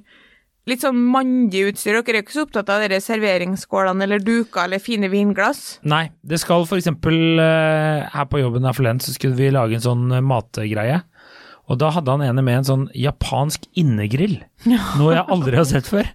Litt 0.64 0.80
sånn 0.80 0.96
mandig 1.12 1.66
utstyr. 1.68 1.98
Dere 1.98 2.14
er 2.14 2.22
jo 2.22 2.24
ikke 2.24 2.36
så 2.38 2.44
opptatt 2.46 2.70
av 2.72 2.80
dere 2.80 3.00
serveringsskålene 3.04 4.06
eller 4.06 4.22
duker 4.24 4.64
eller 4.64 4.80
fine 4.80 5.10
vinglass. 5.12 5.78
Nei, 5.84 6.06
det 6.24 6.38
skal 6.40 6.64
eksempel 6.64 7.42
eh, 7.42 8.06
her 8.14 8.28
på 8.30 8.40
jobben 8.40 8.64
her 8.64 8.76
forleden 8.76 9.02
så 9.04 9.12
skulle 9.12 9.36
vi 9.36 9.50
lage 9.52 9.76
en 9.76 9.84
sånn 9.84 10.06
eh, 10.08 10.24
matgreie. 10.24 11.02
Og 11.68 11.80
da 11.80 11.90
hadde 11.92 12.12
han 12.12 12.24
ene 12.24 12.44
med 12.44 12.62
en 12.62 12.68
sånn 12.68 12.86
japansk 12.96 13.68
innegrill. 13.80 14.38
Noe 14.98 15.18
jeg 15.18 15.28
aldri 15.36 15.60
har 15.60 15.68
sett 15.68 15.88
før. 15.90 16.08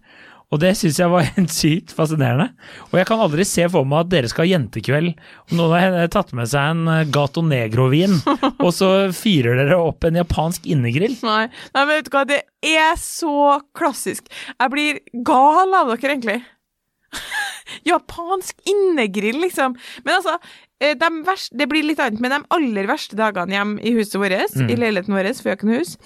Og 0.50 0.58
det 0.64 0.72
syns 0.80 0.98
jeg 0.98 1.12
var 1.12 1.28
helt 1.36 1.52
sykt 1.54 1.92
fascinerende. 1.94 2.48
Og 2.90 2.96
jeg 2.98 3.06
kan 3.06 3.22
aldri 3.22 3.44
se 3.46 3.68
for 3.70 3.86
meg 3.86 4.08
at 4.08 4.12
dere 4.16 4.30
skal 4.32 4.48
ha 4.48 4.52
jentekveld, 4.56 5.12
og 5.50 5.54
noen 5.60 5.76
har 5.78 6.10
tatt 6.14 6.34
med 6.34 6.50
seg 6.50 6.72
en 6.74 6.88
eh, 6.90 7.04
Gato 7.14 7.44
Negro-vin, 7.46 8.16
og 8.66 8.72
så 8.74 8.90
fyrer 9.14 9.60
dere 9.62 9.78
opp 9.78 10.08
en 10.10 10.18
japansk 10.18 10.66
innegrill. 10.74 11.14
Nei, 11.22 11.44
nei, 11.52 11.84
men 11.84 11.92
vet 12.00 12.10
du 12.10 12.16
hva, 12.18 12.24
det 12.30 12.42
er 12.66 12.98
så 13.02 13.60
klassisk. 13.78 14.32
Jeg 14.56 14.74
blir 14.74 15.04
gal 15.28 15.76
av 15.84 15.94
dere, 15.94 16.16
egentlig. 16.16 16.40
Japansk 17.90 18.60
innegrill, 18.70 19.40
liksom. 19.46 19.76
Men 20.06 20.16
altså, 20.20 20.36
eh, 20.82 20.96
de 20.98 21.10
verste, 21.28 21.58
det 21.62 21.70
blir 21.72 21.86
litt 21.86 22.02
annet, 22.04 22.22
men 22.24 22.34
de 22.34 22.42
aller 22.58 22.90
verste 22.90 23.18
dagene 23.20 23.54
hjemme 23.58 23.82
i 23.86 23.94
huset 23.98 24.18
vårt, 24.22 24.56
Mm. 24.58 24.70
i 24.70 24.76
leiligheten 24.82 25.14
vår, 25.16 25.30
for 25.38 25.50
jeg 25.50 25.56
har 25.56 25.60
ikke 25.62 25.70
noe 25.70 25.82
hus, 25.84 25.98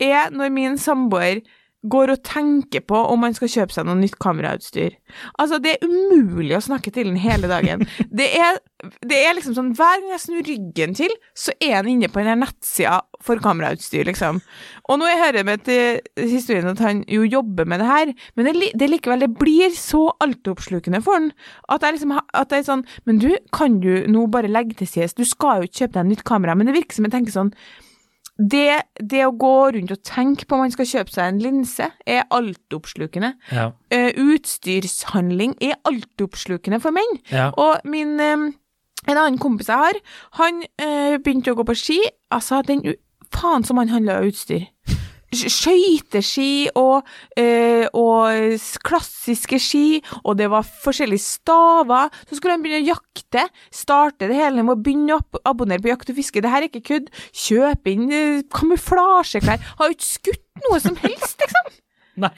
er 0.00 0.30
når 0.32 0.52
min 0.56 0.78
samboer 0.80 1.42
går 1.88 2.12
og 2.12 2.22
tenker 2.26 2.82
på 2.84 2.98
om 3.12 3.22
han 3.24 3.34
skal 3.36 3.48
kjøpe 3.48 3.72
seg 3.72 3.86
noe 3.88 3.96
nytt 3.96 4.18
kamerautstyr. 4.20 4.96
Altså, 5.40 5.60
det 5.62 5.76
er 5.76 5.86
umulig 5.86 6.52
å 6.58 6.62
snakke 6.64 6.92
til 6.92 7.08
den 7.08 7.20
hele 7.20 7.48
dagen. 7.50 7.86
Det 8.20 8.26
er, 8.36 8.58
det 9.06 9.16
er 9.16 9.36
liksom 9.36 9.54
sånn, 9.54 9.70
hver 9.78 10.00
gang 10.00 10.10
jeg 10.12 10.22
snur 10.22 10.42
ryggen 10.44 10.94
til, 10.98 11.12
så 11.36 11.54
er 11.62 11.76
han 11.78 11.88
inne 11.88 12.08
på 12.10 12.20
den 12.20 12.28
her 12.28 12.38
nettsida 12.40 12.98
for 13.24 13.40
kamerautstyr, 13.40 14.02
liksom. 14.08 14.40
Og 14.90 14.98
nå 15.00 15.08
hører 15.08 15.40
jeg 15.40 15.48
med 15.48 15.62
til 15.64 16.26
historien 16.32 16.68
at 16.72 16.82
han 16.84 17.02
jo 17.08 17.24
jobber 17.24 17.68
med 17.70 17.80
det 17.80 17.88
her, 17.88 18.12
men 18.36 18.48
det, 18.48 18.72
det 18.80 18.90
likevel, 18.90 19.24
det 19.24 19.30
blir 19.40 19.72
så 19.76 20.02
altoppslukende 20.24 21.00
for 21.04 21.16
han, 21.16 21.30
at 21.72 21.86
jeg 21.86 21.96
liksom, 21.96 22.16
at 22.18 22.50
det 22.50 22.60
er 22.60 22.66
sånn, 22.66 22.84
men 23.08 23.22
du, 23.22 23.30
kan 23.56 23.78
du 23.84 23.92
nå 24.10 24.26
bare 24.32 24.50
legge 24.50 24.80
til 24.80 24.90
side? 24.90 25.14
du 25.16 25.28
skal 25.28 25.60
jo 25.60 25.70
ikke 25.70 25.84
kjøpe 25.84 25.98
deg 26.00 26.10
nytt 26.10 26.26
kamera, 26.28 26.56
men 26.58 26.68
det 26.68 26.76
virker 26.76 26.98
som 26.98 27.08
jeg 27.08 27.14
tenker 27.14 27.36
sånn, 27.36 27.54
det, 28.40 28.82
det 28.96 29.24
å 29.26 29.34
gå 29.36 29.56
rundt 29.76 29.92
og 29.92 30.02
tenke 30.06 30.46
på 30.48 30.56
om 30.56 30.64
man 30.64 30.72
skal 30.72 30.88
kjøpe 30.88 31.12
seg 31.12 31.28
en 31.28 31.42
linse, 31.44 31.90
er 32.06 32.22
altoppslukende. 32.32 33.34
Ja. 33.52 33.70
Uh, 33.92 34.10
utstyrshandling 34.32 35.56
er 35.60 35.76
altoppslukende 35.88 36.80
for 36.80 36.96
menn. 36.96 37.20
ja. 37.32 37.50
Og 37.60 37.84
min 37.84 38.18
eh, 38.20 38.50
En 39.08 39.16
annen 39.16 39.38
kompis 39.40 39.70
jeg 39.70 39.80
har, 39.80 39.96
han 40.36 40.58
uh, 40.60 41.14
begynte 41.24 41.54
å 41.54 41.56
gå 41.56 41.64
på 41.64 41.76
ski. 41.78 41.96
Altså, 42.28 42.58
den 42.68 42.82
Faen 43.30 43.64
som 43.64 43.78
han 43.78 43.88
handla 43.88 44.18
utstyr. 44.26 44.66
Sk- 45.30 45.50
Skøyteski 45.54 46.70
og, 46.78 47.06
eh, 47.38 47.86
og 47.94 48.58
klassiske 48.86 49.60
ski, 49.62 50.00
og 50.24 50.36
det 50.40 50.48
var 50.50 50.66
forskjellige 50.66 51.22
staver. 51.22 52.10
Så 52.28 52.38
skulle 52.38 52.56
han 52.56 52.64
begynne 52.64 52.82
å 52.82 52.90
jakte. 52.96 53.46
Starte 53.70 54.26
det 54.30 54.36
hele 54.38 54.64
med 54.66 54.74
å 54.76 54.80
begynne 54.82 55.18
å 55.18 55.42
abonnere 55.46 55.82
på 55.84 55.92
Jakt 55.92 56.10
og 56.10 56.18
fiske. 56.18 56.42
Det 56.42 56.50
her 56.50 56.64
er 56.64 56.68
ikke 56.70 56.82
kødd. 56.90 57.10
Kjøpe 57.30 57.92
inn 57.94 58.08
eh, 58.12 58.42
kamuflasjeklær. 58.52 59.62
Har 59.78 59.90
jo 59.92 59.96
ikke 59.98 60.10
skutt 60.10 60.64
noe 60.68 60.80
som 60.82 60.96
helst, 61.04 61.38
liksom. 61.40 61.70
Nei. 62.26 62.34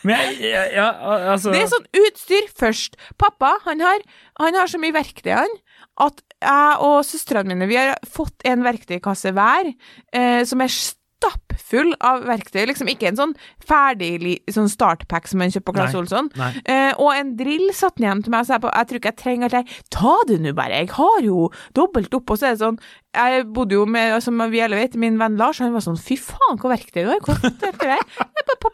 Men 0.00 0.16
jeg, 0.16 0.54
ja, 0.54 0.62
ja, 0.72 0.86
altså 1.34 1.52
Det 1.52 1.60
er 1.60 1.68
sånn 1.68 1.84
utstyr 2.00 2.46
først. 2.56 2.94
Pappa, 3.20 3.50
han 3.66 3.82
har, 3.84 4.00
han 4.40 4.56
har 4.56 4.70
så 4.72 4.80
mye 4.80 4.94
verktøy, 4.96 5.34
han, 5.36 5.52
at 6.00 6.22
jeg 6.40 6.78
og 6.86 7.02
søstrene 7.04 7.52
mine, 7.52 7.68
vi 7.68 7.76
har 7.76 7.98
fått 8.08 8.46
en 8.48 8.64
verktøykasse 8.64 9.34
hver, 9.36 9.68
eh, 10.16 10.40
som 10.48 10.64
er 10.64 10.72
stappfull 11.20 11.92
av 12.00 12.24
verktøy. 12.28 12.62
Liksom 12.70 12.88
ikke 12.90 13.10
en 13.10 13.18
sånn 13.18 13.34
ferdig 13.68 14.38
sånn 14.52 14.70
startpack 14.72 15.28
som 15.28 15.42
man 15.42 15.52
kjøper 15.52 15.68
på 15.68 15.74
Claes 15.76 15.96
Olsson. 16.00 16.30
Eh, 16.64 16.92
og 16.96 17.12
en 17.14 17.34
drill 17.38 17.68
satt 17.76 17.98
den 17.98 18.08
igjen 18.08 18.24
til 18.24 18.32
meg 18.34 18.46
og 18.46 18.50
sa 18.50 18.58
på, 18.62 18.72
jeg 18.72 18.88
tror 18.90 19.00
ikke 19.02 19.12
jeg 19.12 19.20
trenger 19.20 19.50
at 19.52 19.58
jeg 19.60 19.78
Ta 19.92 20.14
det 20.28 20.38
nå 20.40 20.52
bare, 20.56 20.80
jeg 20.80 20.90
har 20.96 21.20
jo 21.26 21.50
dobbelt 21.76 22.14
opp. 22.16 22.30
Og 22.32 22.40
så 22.40 22.50
er 22.50 22.56
det 22.56 22.62
sånn 22.64 22.80
Jeg 23.16 23.46
bodde 23.50 23.74
jo 23.74 23.84
med, 23.90 24.16
som 24.22 24.38
vi 24.52 24.60
alle 24.62 24.78
vet, 24.78 24.94
min 24.94 25.18
venn 25.20 25.36
Lars, 25.40 25.58
han 25.60 25.74
var 25.74 25.82
sånn 25.84 25.98
Fy 26.00 26.16
faen, 26.20 26.58
hva 26.62 26.72
verktøy 26.72 27.02
du 27.04 27.10
har! 27.10 27.20
Hva 27.26 27.36
er 27.42 27.56
det 27.58 27.72
der? 27.82 28.04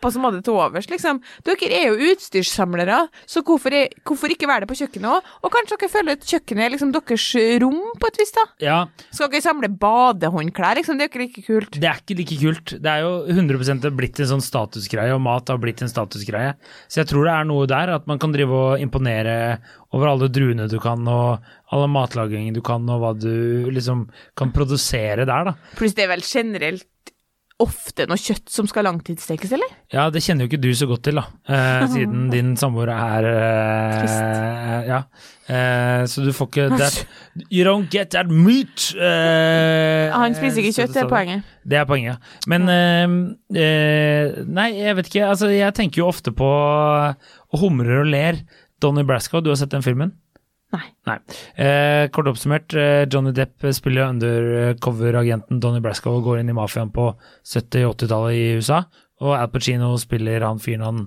Det 0.06 0.20
er 0.20 0.22
bare 0.22 0.36
pappa 0.36 0.44
til 0.46 0.56
overs, 0.56 0.88
liksom. 0.90 1.20
Dere 1.46 1.68
er 1.72 1.86
jo 1.90 2.10
utstyrssamlere, 2.12 2.98
så 3.28 3.42
hvorfor, 3.46 3.74
er, 3.74 3.88
hvorfor 4.06 4.32
ikke 4.32 4.48
være 4.48 4.64
det 4.64 4.70
på 4.70 4.78
kjøkkenet 4.80 5.10
òg? 5.10 5.30
Og 5.42 5.52
kanskje 5.54 5.78
dere 5.80 5.92
føler 5.92 6.16
at 6.16 6.26
kjøkkenet 6.26 6.64
er 6.64 6.74
liksom 6.74 6.92
deres 6.94 7.26
rom 7.62 7.80
på 8.00 8.10
et 8.10 8.20
vis, 8.20 8.32
da? 8.36 8.44
Ja, 8.62 8.78
Skal 9.10 9.30
dere 9.32 9.44
samle 9.44 9.70
badehåndklær, 9.82 10.78
liksom? 10.80 10.98
Det 10.98 11.06
er 11.06 11.12
ikke 11.12 11.24
like 11.24 11.46
kult. 11.46 11.80
Det 11.80 11.90
er 11.90 12.02
ikke 12.02 12.18
like 12.20 12.38
kult. 12.42 12.76
Det 12.82 12.92
er 12.92 13.04
jo 13.04 13.12
100% 13.34 13.88
blitt 13.96 14.22
en 14.22 14.30
sånn 14.34 14.44
statusgreie, 14.44 15.14
og 15.16 15.22
mat 15.24 15.52
har 15.52 15.60
blitt 15.62 15.82
en 15.84 15.92
statusgreie. 15.92 16.54
Så 16.86 17.02
jeg 17.02 17.10
tror 17.10 17.26
det 17.26 17.34
er 17.34 17.50
noe 17.50 17.68
der, 17.70 17.96
at 17.98 18.06
man 18.10 18.20
kan 18.22 18.34
drive 18.34 18.56
og 18.56 18.82
imponere 18.82 19.36
over 19.96 20.12
alle 20.12 20.28
druene 20.32 20.68
du 20.70 20.78
kan, 20.82 21.06
og 21.08 21.44
alle 21.74 21.88
matlagingen 21.90 22.56
du 22.56 22.62
kan, 22.64 22.84
og 22.92 23.02
hva 23.02 23.14
du 23.18 23.70
liksom 23.72 24.06
kan 24.38 24.52
produsere 24.54 25.26
der, 25.26 25.50
da. 25.50 25.56
Pluss 25.78 25.96
det 25.96 26.06
er 26.06 26.12
vel 26.14 26.24
generelt 26.26 26.86
ofte 27.62 28.04
noe 28.04 28.18
kjøtt 28.20 28.50
som 28.52 28.66
skal 28.68 28.84
langtidsstekes, 28.84 29.52
eller? 29.56 29.70
Ja, 29.92 30.10
det 30.12 30.20
kjenner 30.24 30.44
jo 30.44 30.50
ikke 30.50 30.60
du 30.60 30.68
så 30.76 30.84
godt 30.90 31.06
til, 31.06 31.16
da, 31.16 31.22
eh, 31.48 31.86
siden 31.94 32.26
din 32.32 32.50
samboer 32.60 32.90
er 32.92 33.28
eh, 33.30 34.90
Ja. 34.90 34.98
Eh, 35.48 36.02
så 36.10 36.24
du 36.26 36.32
får 36.36 36.48
ikke 36.50 36.66
that 36.80 36.98
You 37.52 37.64
don't 37.64 37.88
get 37.92 38.10
that 38.16 38.28
meat! 38.28 38.90
eh, 38.98 40.12
Han 40.12 40.34
spiser 40.36 40.60
ikke 40.64 40.74
kjøtt, 40.82 40.92
det 40.96 41.02
er 41.04 41.10
poenget. 41.10 41.48
Det 41.64 41.80
er 41.80 41.88
poenget. 41.88 42.28
Men 42.50 42.68
eh, 42.72 43.16
eh, 43.62 44.42
Nei, 44.46 44.68
jeg 44.82 44.96
vet 45.00 45.10
ikke. 45.12 45.24
Altså, 45.30 45.48
jeg 45.54 45.74
tenker 45.78 46.02
jo 46.02 46.10
ofte 46.10 46.34
på 46.36 46.50
og 46.50 47.60
humrer 47.62 48.02
og 48.02 48.10
ler. 48.12 48.42
Donnie 48.82 49.06
Brasco, 49.08 49.40
du 49.40 49.48
har 49.52 49.56
sett 49.60 49.72
den 49.72 49.84
filmen? 49.86 50.12
Nei. 51.08 51.16
Eh, 51.54 52.08
kort 52.14 52.28
oppsummert, 52.30 52.74
eh, 52.76 53.06
Johnny 53.12 53.32
Depp 53.36 53.66
spiller 53.76 54.10
undercover-agenten 54.10 55.60
Donny 55.62 55.82
Brasco 55.84 56.14
og 56.16 56.24
går 56.26 56.42
inn 56.42 56.52
i 56.52 56.56
mafiaen 56.56 56.92
på 56.94 57.10
70-80-tallet 57.46 58.36
i 58.38 58.46
USA. 58.60 58.84
Og 59.24 59.32
Al 59.32 59.48
Pacino 59.48 59.94
spiller 59.96 60.44
han 60.44 60.58
fyren 60.60 60.84
han 60.84 60.98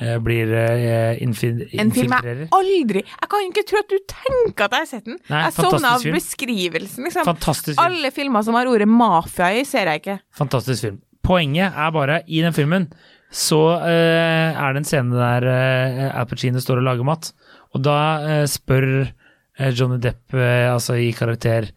eh, 0.00 0.16
blir 0.24 0.48
eh, 0.56 1.18
infiltrerer. 1.20 1.82
En 1.82 1.92
film 1.92 2.14
jeg 2.16 2.48
aldri 2.56 3.02
Jeg 3.04 3.28
kan 3.34 3.50
ikke 3.50 3.66
tro 3.68 3.82
at 3.82 3.92
du 3.92 3.98
tenker 4.08 4.64
at 4.64 4.76
jeg 4.78 4.86
har 4.86 4.88
sett 4.88 5.04
den. 5.10 5.20
Nei, 5.28 5.42
jeg 5.44 5.56
sovna 5.58 5.94
av 5.98 6.06
film. 6.06 6.16
beskrivelsen, 6.16 7.04
liksom. 7.04 7.28
Fantastisk 7.28 7.74
film. 7.76 7.84
Alle 7.84 8.12
filmer 8.16 8.46
som 8.46 8.56
har 8.56 8.70
ordet 8.70 8.88
mafia 8.88 9.52
i, 9.58 9.66
ser 9.68 9.92
jeg 9.92 10.04
ikke. 10.04 10.18
Fantastisk 10.40 10.88
film. 10.88 11.00
Poenget 11.26 11.76
er 11.76 11.92
bare, 11.92 12.22
i 12.32 12.40
den 12.40 12.56
filmen 12.56 12.88
så 13.30 13.60
eh, 13.86 14.56
er 14.58 14.72
det 14.74 14.80
en 14.80 14.88
scene 14.88 15.14
der 15.14 15.44
eh, 15.46 16.06
Al 16.18 16.26
Pacino 16.26 16.58
står 16.62 16.80
og 16.80 16.88
lager 16.88 17.06
mat, 17.06 17.28
og 17.74 17.84
da 17.86 17.98
eh, 18.26 18.46
spør 18.50 18.88
eh, 19.04 19.70
Johnny 19.70 20.00
Depp, 20.02 20.34
eh, 20.34 20.66
altså 20.70 20.98
i 20.98 21.12
karakter 21.16 21.70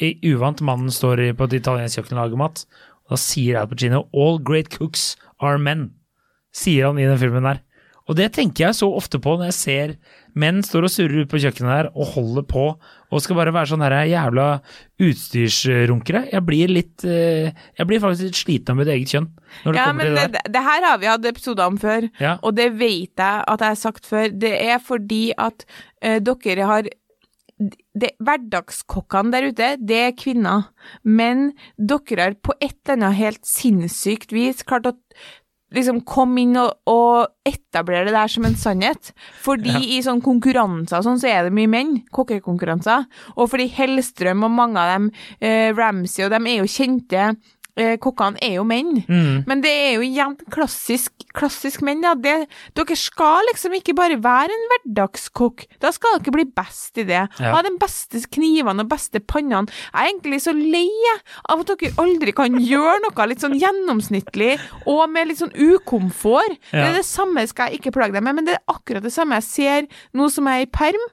i 0.00 0.14
uvant, 0.30 0.62
mannen 0.64 0.92
står 0.92 1.22
på 1.36 1.48
et 1.48 1.58
italiensk 1.60 1.98
kjøkken 1.98 2.16
og 2.16 2.22
lager 2.22 2.40
mat, 2.40 2.62
og 3.04 3.16
da 3.16 3.20
sier 3.20 3.58
Al 3.60 3.68
Pacino 3.68 4.06
'All 4.12 4.40
great 4.40 4.70
cooks 4.72 5.16
are 5.40 5.58
men', 5.58 5.90
sier 6.52 6.88
han 6.88 6.98
i 6.98 7.08
den 7.08 7.20
filmen 7.20 7.44
der. 7.44 7.60
Og 8.08 8.16
det 8.16 8.32
tenker 8.34 8.66
jeg 8.66 8.78
så 8.80 8.88
ofte 8.90 9.20
på 9.22 9.36
når 9.36 9.50
jeg 9.50 9.58
ser 9.58 9.94
menn 10.38 10.62
står 10.66 10.86
og 10.86 10.92
surrer 10.92 11.22
ute 11.24 11.30
på 11.32 11.40
kjøkkenet 11.42 11.70
der 11.72 11.88
og 11.94 12.12
holder 12.14 12.44
på 12.50 12.64
og 13.10 13.22
skal 13.24 13.38
bare 13.40 13.52
være 13.54 13.70
sånn 13.72 13.82
her 13.82 13.96
jævla 14.06 14.46
utstyrsrunkere. 15.02 16.24
Jeg 16.30 16.44
blir 16.46 16.70
litt 16.70 17.04
eh, 17.08 17.50
Jeg 17.78 17.88
blir 17.90 18.02
faktisk 18.02 18.28
litt 18.28 18.38
sliten 18.40 18.74
av 18.74 18.80
mitt 18.80 18.92
eget 18.92 19.10
kjønn 19.14 19.28
når 19.64 19.72
det 19.74 19.80
Ja, 19.80 19.88
kommer 19.90 19.98
men 19.98 20.06
til 20.06 20.14
det 20.20 20.24
det, 20.28 20.32
der. 20.44 20.52
det 20.54 20.62
her 20.68 20.86
har 20.90 21.02
vi 21.02 21.10
hatt 21.10 21.28
episoder 21.32 21.66
om 21.66 21.78
før, 21.82 22.08
Ja. 22.22 22.36
og 22.42 22.54
det 22.58 22.70
vet 22.78 23.18
jeg 23.18 23.44
at 23.48 23.60
jeg 23.60 23.68
har 23.74 23.80
sagt 23.82 24.06
før. 24.06 24.30
Det 24.30 24.54
er 24.62 24.78
fordi 24.78 25.22
at 25.36 25.64
uh, 26.04 26.18
dere 26.22 26.66
har 26.70 26.82
det, 28.00 28.14
Hverdagskokkene 28.24 29.32
der 29.34 29.50
ute, 29.50 29.66
det 29.84 29.96
er 30.06 30.14
kvinner, 30.16 30.70
men 31.04 31.50
dere 31.76 32.22
har 32.30 32.36
på 32.40 32.54
et 32.60 32.72
eller 32.88 32.94
annet 33.10 33.18
helt 33.18 33.42
sinnssykt 33.44 34.32
vis 34.32 34.62
klart 34.64 34.86
å 34.88 34.94
liksom 35.74 36.02
komme 36.08 36.42
inn 36.44 36.58
og, 36.60 36.80
og 36.90 37.48
etablere 37.48 38.08
det 38.08 38.16
der 38.16 38.32
som 38.32 38.46
en 38.48 38.58
sannhet. 38.58 39.12
Fordi 39.44 39.76
i 39.96 40.00
sånne 40.04 40.24
konkurranser 40.24 41.04
sånn, 41.06 41.20
så 41.22 41.30
er 41.30 41.46
det 41.46 41.54
mye 41.56 41.70
menn, 41.70 41.94
kokkekonkurranser. 42.14 43.06
Og 43.36 43.50
fordi 43.52 43.70
Hellstrøm 43.76 44.46
og 44.46 44.54
mange 44.56 44.82
av 44.82 44.94
dem, 44.94 45.08
eh, 45.40 45.70
Ramsay 45.76 46.26
og 46.26 46.34
dem, 46.34 46.50
er 46.50 46.60
jo 46.60 46.70
kjente 46.70 47.30
Kokkene 48.02 48.40
er 48.44 48.56
jo 48.58 48.64
menn. 48.66 49.02
Mm. 49.06 49.44
Men 49.48 49.62
det 49.64 49.70
er 49.70 49.92
jo 49.96 50.04
igjen 50.06 50.36
klassisk, 50.52 51.12
klassisk 51.36 51.84
menn, 51.86 52.02
ja. 52.04 52.14
Det, 52.18 52.34
dere 52.76 52.96
skal 52.98 53.46
liksom 53.50 53.76
ikke 53.78 53.94
bare 53.98 54.18
være 54.22 54.54
en 54.54 54.66
hverdagskokk. 54.72 55.66
Da 55.82 55.92
skal 55.94 56.18
dere 56.18 56.34
bli 56.34 56.46
best 56.56 57.00
i 57.00 57.06
det. 57.08 57.22
Ja. 57.40 57.52
Ha 57.54 57.62
de 57.66 57.72
beste 57.80 58.22
knivene 58.34 58.84
og 58.84 58.90
beste 58.92 59.22
pannene. 59.22 59.70
Jeg 59.90 60.00
er 60.00 60.10
egentlig 60.10 60.42
så 60.44 60.54
lei 60.56 60.88
av 61.50 61.62
at 61.62 61.72
dere 61.74 61.94
aldri 62.02 62.34
kan 62.36 62.58
gjøre 62.72 62.98
noe 63.06 63.28
litt 63.30 63.44
sånn 63.44 63.58
gjennomsnittlig 63.60 64.56
og 64.90 65.06
med 65.12 65.30
litt 65.30 65.42
sånn 65.42 65.54
ukomfort. 65.54 66.58
Det 66.70 66.84
er 66.90 66.98
det 66.98 67.06
samme 67.08 67.46
skal 67.50 67.70
jeg 67.70 67.80
ikke 67.80 67.94
plage 67.96 68.16
deg 68.16 68.26
med, 68.26 68.40
men 68.40 68.48
det 68.48 68.58
er 68.58 68.66
akkurat 68.70 69.04
det 69.04 69.14
samme 69.14 69.38
jeg 69.40 69.48
ser 69.48 69.90
nå 70.16 70.28
som 70.32 70.48
jeg 70.50 70.64
er 70.64 70.68
i 70.68 70.74
perm. 70.74 71.08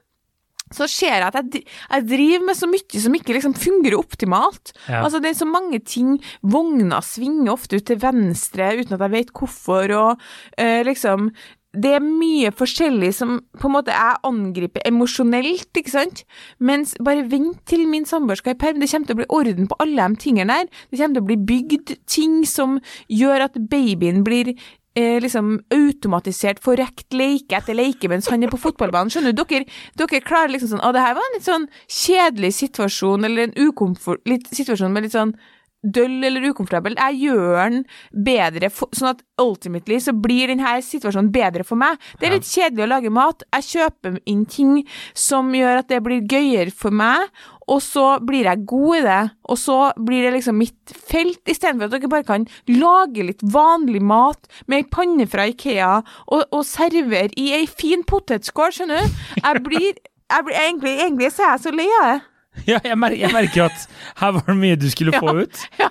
Så 0.74 0.88
ser 0.90 1.14
jeg 1.16 1.26
at 1.28 1.38
jeg, 1.38 1.64
jeg 1.64 2.08
driver 2.08 2.48
med 2.48 2.58
så 2.58 2.70
mye 2.70 3.02
som 3.04 3.18
ikke 3.18 3.36
liksom 3.36 3.54
fungerer 3.58 3.98
optimalt. 3.98 4.74
Ja. 4.88 5.04
Altså 5.04 5.22
Det 5.22 5.32
er 5.32 5.38
så 5.40 5.48
mange 5.48 5.80
ting. 5.80 6.16
Vogna 6.42 7.00
svinger 7.04 7.54
ofte 7.54 7.80
ut 7.80 7.86
til 7.88 8.00
venstre 8.02 8.74
uten 8.78 8.98
at 8.98 9.06
jeg 9.06 9.16
vet 9.16 9.32
hvorfor, 9.36 9.94
og 9.96 10.28
eh, 10.60 10.82
liksom 10.86 11.30
det 11.76 11.90
er 11.98 12.04
mye 12.04 12.48
forskjellig 12.56 13.10
som 13.12 13.34
på 13.60 13.68
en 13.68 13.74
måte 13.74 13.92
jeg 13.92 14.20
angriper 14.24 14.86
emosjonelt, 14.88 15.68
ikke 15.76 15.92
sant? 15.92 16.22
Mens 16.64 16.94
bare 17.04 17.26
vent 17.28 17.60
til 17.68 17.84
min 17.90 18.06
samboer 18.08 18.40
skal 18.40 18.56
i 18.56 18.58
perm. 18.58 18.80
Det 18.80 18.88
kommer 18.88 19.10
til 19.10 19.18
å 19.18 19.20
bli 19.20 19.28
orden 19.36 19.68
på 19.68 19.76
alle 19.84 20.06
de 20.08 20.22
tingene 20.22 20.56
der. 20.62 20.70
Det 20.88 21.00
kommer 21.00 21.18
til 21.18 21.24
å 21.26 21.28
bli 21.28 21.38
bygd 21.50 21.94
ting 22.08 22.40
som 22.48 22.78
gjør 23.12 23.48
at 23.50 23.60
babyen 23.68 24.24
blir 24.26 24.54
eh, 24.98 25.18
liksom 25.22 25.52
automatisert 25.74 26.62
forrekt 26.64 27.14
leke 27.16 27.58
etter 27.58 27.76
leke 27.78 28.10
mens 28.10 28.30
han 28.32 28.42
er 28.42 28.52
på 28.52 28.60
fotballbanen. 28.60 29.12
Skjønner 29.14 29.36
du? 29.36 29.44
Dere, 29.44 29.68
dere 29.98 30.24
klarer 30.24 30.52
liksom 30.54 30.74
sånn 30.74 30.82
Å, 30.84 30.90
det 30.94 31.04
her 31.04 31.14
var 31.18 31.28
en 31.28 31.36
litt 31.38 31.46
sånn 31.46 31.68
kjedelig 31.86 32.56
situasjon, 32.62 33.28
eller 33.28 33.48
en 33.48 33.56
ukomfort... 33.68 34.24
Litt 34.28 34.50
situasjon 34.54 34.92
med 34.92 35.06
litt 35.06 35.16
sånn 35.16 35.36
døll 35.82 36.24
eller 36.26 36.48
ukomfortabel. 36.50 36.96
Jeg 36.98 37.20
gjør 37.28 37.58
den 37.70 37.84
bedre, 38.26 38.70
for, 38.74 38.90
sånn 38.96 39.12
at 39.12 39.22
ultimately 39.40 40.00
så 40.02 40.14
blir 40.16 40.50
denne 40.50 40.72
situasjonen 40.82 41.30
bedre 41.34 41.66
for 41.66 41.78
meg. 41.80 42.00
Det 42.18 42.28
er 42.28 42.34
litt 42.34 42.48
kjedelig 42.48 42.86
å 42.86 42.90
lage 42.90 43.12
mat. 43.14 43.44
Jeg 43.54 43.68
kjøper 43.68 44.18
inn 44.26 44.44
ting 44.50 44.80
som 45.14 45.52
gjør 45.54 45.84
at 45.84 45.92
det 45.92 46.02
blir 46.04 46.26
gøyere 46.26 46.74
for 46.74 46.94
meg, 46.94 47.30
og 47.68 47.82
så 47.84 48.04
blir 48.24 48.48
jeg 48.48 48.64
god 48.70 48.96
i 48.98 49.02
det, 49.04 49.20
og 49.48 49.58
så 49.60 49.78
blir 50.08 50.24
det 50.26 50.34
liksom 50.38 50.58
mitt 50.60 50.94
felt, 51.08 51.40
istedenfor 51.48 51.88
at 51.88 51.96
dere 51.96 52.10
bare 52.12 52.26
kan 52.28 52.46
lage 52.70 53.26
litt 53.28 53.44
vanlig 53.54 54.00
mat 54.04 54.48
med 54.66 54.82
ei 54.82 54.88
panne 54.92 55.26
fra 55.30 55.46
Ikea 55.50 55.92
og, 56.26 56.42
og 56.48 56.64
servere 56.66 57.30
i 57.36 57.50
ei 57.58 57.66
fin 57.68 58.04
potetskål, 58.08 58.74
skjønner 58.74 59.04
du? 59.04 59.22
Jeg 59.42 59.64
blir, 59.66 60.02
jeg 60.32 60.46
blir 60.48 60.60
egentlig, 60.64 60.94
egentlig 61.04 61.32
så 61.36 61.46
er 61.46 61.54
jeg 61.56 61.64
så 61.66 61.74
lei 61.76 61.88
av 62.00 62.10
det. 62.10 62.18
Ja, 62.66 62.78
jeg, 62.82 62.98
mer 62.98 63.14
jeg 63.14 63.30
merker 63.34 63.68
at 63.68 63.84
her 64.18 64.32
var 64.38 64.46
det 64.48 64.56
mye 64.58 64.78
du 64.80 64.88
skulle 64.90 65.14
få 65.20 65.36
ut. 65.44 65.60
Ja. 65.78 65.90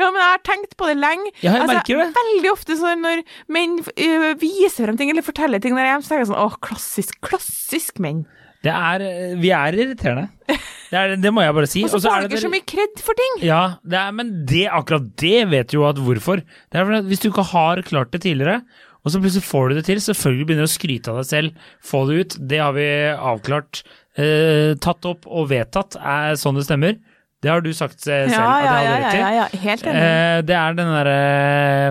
ja, 0.00 0.08
men 0.10 0.18
jeg 0.18 0.30
har 0.32 0.40
tenkt 0.44 0.74
på 0.80 0.88
det 0.90 0.96
lenge. 0.98 1.30
Altså, 1.30 1.44
Ja, 1.46 1.52
jeg 1.60 1.68
merker 1.70 2.00
det. 2.00 2.08
Veldig 2.16 2.50
ofte 2.52 2.78
så 2.80 2.94
når 2.98 3.22
menn 3.52 3.78
øh, 3.84 4.32
viser 4.40 4.88
frem 4.88 4.98
ting 4.98 5.12
eller 5.12 5.24
forteller 5.26 5.62
ting 5.62 5.76
der 5.78 5.86
hjemme, 5.88 6.02
så 6.04 6.12
tenker 6.14 6.24
jeg 6.24 6.32
sånn 6.32 6.42
åh, 6.42 6.56
klassisk, 6.64 7.20
klassisk 7.24 8.02
menn. 8.02 8.24
Det 8.66 8.72
er, 8.74 9.04
vi 9.40 9.52
er 9.54 9.78
irriterende. 9.78 10.28
Det, 10.86 10.94
er, 10.98 11.14
det 11.18 11.32
må 11.34 11.42
jeg 11.42 11.54
bare 11.56 11.68
si. 11.70 11.84
Og 11.86 11.92
så 11.92 12.00
får 12.02 12.26
dere 12.30 12.42
så 12.44 12.50
mye 12.50 12.66
kred 12.66 13.00
for 13.02 13.18
ting. 13.18 13.40
Ja, 13.46 13.62
det 13.86 13.98
er, 13.98 14.12
men 14.14 14.32
det, 14.48 14.66
akkurat 14.70 15.08
det 15.22 15.38
vet 15.50 15.72
du 15.72 15.80
jo 15.80 15.86
at 15.88 15.98
hvorfor. 16.02 16.42
Det 16.42 16.78
er 16.80 16.92
at 16.98 17.08
Hvis 17.08 17.22
du 17.24 17.30
ikke 17.30 17.46
har 17.52 17.82
klart 17.86 18.12
det 18.14 18.22
tidligere, 18.26 18.60
og 19.06 19.12
så 19.14 19.20
plutselig 19.22 19.46
får 19.46 19.68
du 19.68 19.76
det 19.78 19.84
til, 19.86 20.00
selvfølgelig 20.02 20.46
begynner 20.48 20.66
du 20.66 20.70
å 20.70 20.76
skryte 20.76 21.12
av 21.12 21.20
deg 21.20 21.28
selv, 21.28 21.66
få 21.90 22.00
det 22.08 22.16
ut. 22.18 22.38
Det 22.50 22.58
har 22.58 22.72
vi 22.74 22.86
avklart, 23.14 23.84
eh, 24.18 24.72
tatt 24.82 25.06
opp 25.06 25.28
og 25.30 25.46
vedtatt 25.52 25.98
er 26.00 26.38
sånn 26.40 26.58
det 26.58 26.66
stemmer. 26.66 26.96
Det 27.44 27.50
har 27.52 27.60
du 27.60 27.68
sagt 27.76 28.00
eh, 28.08 28.24
selv 28.30 28.32
Ja, 28.32 28.52
ja, 28.64 28.76
ja, 28.80 28.92
ja, 29.12 29.30
ja, 29.36 29.44
helt 29.60 29.82
enig. 29.84 30.00
Eh, 30.00 30.38
det 30.48 30.54
er 30.56 30.76
den 30.78 30.88
derre 30.88 31.16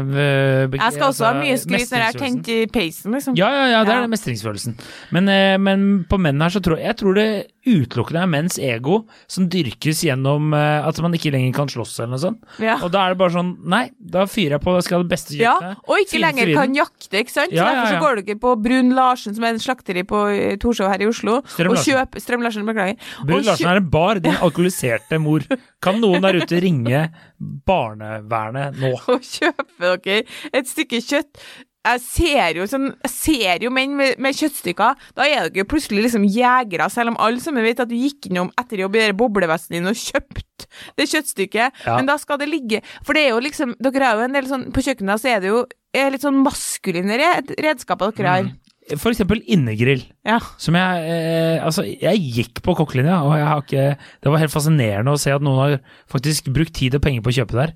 eh, 0.01 0.73
Jeg 0.73 0.95
skal 0.95 1.11
også 1.11 1.27
ha 1.27 1.33
altså, 1.35 1.43
mye 1.43 1.57
skryt 1.61 1.91
når 1.91 2.01
jeg 2.01 2.07
har 2.07 2.17
tenkt 2.17 2.39
tent 2.41 2.49
i 2.49 2.57
peisen, 2.73 3.13
liksom. 3.13 3.37
Ja, 3.37 3.49
ja, 3.53 3.65
ja, 3.69 3.83
det 3.85 3.93
er 3.93 4.07
den 4.07 4.13
mestringsfølelsen. 4.15 4.73
Men, 5.13 5.29
men 5.61 5.83
på 6.09 6.17
menn 6.17 6.41
her 6.41 6.49
så 6.55 6.61
tror 6.65 6.81
jeg, 6.81 6.89
jeg 6.89 6.97
tror 7.03 7.19
det 7.19 7.27
utelukkende 7.65 8.21
er 8.21 8.29
menns 8.29 8.57
ego 8.61 8.97
som 9.31 9.47
dyrkes 9.49 10.03
gjennom 10.05 10.53
at 10.53 10.99
man 11.01 11.15
ikke 11.17 11.31
lenger 11.33 11.53
kan 11.55 11.69
slåss 11.71 11.95
eller 12.03 12.11
noe 12.13 12.21
sånt. 12.21 12.43
Og 12.75 12.89
da 12.93 13.05
er 13.05 13.15
det 13.15 13.21
bare 13.21 13.33
sånn, 13.33 13.53
nei, 13.69 13.83
da 13.97 14.25
fyrer 14.29 14.57
jeg 14.57 14.65
på, 14.65 14.75
jeg 14.77 14.85
skal 14.85 14.97
ha 14.99 15.05
det 15.05 15.13
beste 15.13 15.37
Ja, 15.39 15.55
og 15.85 16.03
ikke 16.03 16.21
lenger 16.21 16.51
kan 16.57 16.75
jakte, 16.77 17.21
ikke 17.21 17.33
sant? 17.33 17.53
Derfor 17.55 17.89
så 17.93 18.01
går 18.01 18.21
dere 18.23 18.37
på 18.41 18.53
Brun 18.65 18.93
Larsen, 18.97 19.37
som 19.37 19.45
er 19.45 19.55
en 19.55 19.61
slakteri 19.61 20.05
på 20.09 20.25
Torshov 20.61 20.91
her 20.93 21.05
i 21.05 21.09
Oslo, 21.09 21.39
og 21.41 21.79
kjøper 21.85 22.21
Strøm 22.21 22.45
Larsen, 22.45 22.65
beklager. 22.69 22.97
Brun 23.25 23.45
Larsen 23.45 23.71
er 23.71 23.81
en 23.81 23.89
bar, 23.93 24.21
din 24.25 24.37
alkoholiserte 24.41 25.21
mor. 25.21 25.44
Kan 25.83 26.01
noen 26.03 26.23
der 26.25 26.39
ute 26.41 26.59
ringe 26.63 27.05
barnevernet 27.39 28.81
nå? 28.81 28.95
og 29.13 29.23
kjøpe 29.23 29.95
dere 30.03 30.25
et 30.55 30.69
stykke 30.69 31.01
kjøtt. 31.03 31.41
Jeg 31.85 32.01
ser 32.01 32.57
jo, 32.57 32.65
sånn, 32.65 32.87
jeg 33.05 33.11
ser 33.13 33.65
jo 33.65 33.69
menn 33.73 33.93
med, 33.97 34.17
med 34.21 34.33
kjøttstykker. 34.33 35.01
Da 35.17 35.27
er 35.29 35.51
dere 35.53 35.67
plutselig 35.69 36.07
liksom 36.07 36.25
jegere, 36.33 36.87
selv 36.89 37.13
om 37.13 37.19
alle 37.21 37.43
sammen 37.43 37.65
vet 37.65 37.83
at 37.83 37.91
du 37.91 37.93
gikk 37.97 38.31
innom 38.31 38.49
etter 38.57 38.81
jobb 38.81 38.97
i 38.97 39.11
boblevesten 39.17 39.77
din 39.77 39.91
og 39.91 39.99
kjøpt 39.99 40.65
det 40.97 41.05
kjøttstykket. 41.11 41.85
Ja. 41.85 41.97
Men 41.99 42.09
da 42.09 42.17
skal 42.17 42.39
det 42.41 42.49
ligge 42.49 42.81
For 43.05 43.13
det 43.13 43.27
er 43.27 43.35
jo 43.35 43.41
liksom 43.43 43.75
Dere 43.83 44.07
har 44.07 44.17
jo 44.17 44.25
en 44.25 44.35
del 44.35 44.47
sånn 44.49 44.63
På 44.73 44.81
kjøkkenet 44.83 45.21
så 45.21 45.29
er 45.35 45.43
det 45.43 45.51
jo 45.51 45.59
er 45.95 46.09
litt 46.11 46.25
sånn 46.25 46.41
maskuline 46.43 47.15
red, 47.19 47.53
redskaper 47.63 48.11
dere 48.17 48.31
har. 48.33 48.47
For 48.47 48.64
eksempel 48.93 49.41
innegrill. 49.49 50.03
Ja. 50.27 50.37
Som 50.61 50.75
jeg 50.77 51.07
eh, 51.09 51.63
Altså, 51.65 51.85
jeg 51.87 52.21
gikk 52.35 52.61
på 52.65 52.75
kokkelinja, 52.77 53.17
og 53.25 53.33
jeg 53.39 53.47
har 53.49 53.63
ikke 53.63 53.85
Det 54.21 54.31
var 54.31 54.43
helt 54.43 54.53
fascinerende 54.53 55.15
å 55.15 55.21
se 55.21 55.33
at 55.33 55.41
noen 55.45 55.57
har 55.63 55.75
faktisk 56.11 56.51
brukt 56.53 56.75
tid 56.77 56.97
og 56.97 57.01
penger 57.01 57.25
på 57.25 57.33
å 57.33 57.37
kjøpe 57.39 57.57
der. 57.57 57.73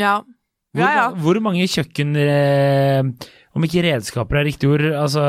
Ja. 0.00 0.18
Hvor, 0.70 0.84
Ja, 0.84 0.90
ja. 0.94 1.06
hvor 1.18 1.40
mange 1.42 1.64
kjøkken 1.66 2.12
eh, 2.20 3.00
Om 3.56 3.66
ikke 3.66 3.82
redskaper 3.88 4.38
er 4.38 4.46
riktig 4.46 4.68
ord, 4.70 4.84
altså 4.94 5.24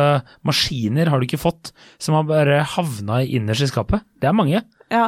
maskiner 0.46 1.10
har 1.10 1.18
du 1.18 1.26
ikke 1.26 1.42
fått 1.42 1.72
som 1.98 2.20
har 2.20 2.28
bare 2.30 2.60
havna 2.76 3.24
innerst 3.26 3.66
i 3.66 3.72
skapet? 3.72 4.04
Det 4.22 4.30
er 4.30 4.38
mange. 4.38 4.62
Ja. 4.94 5.08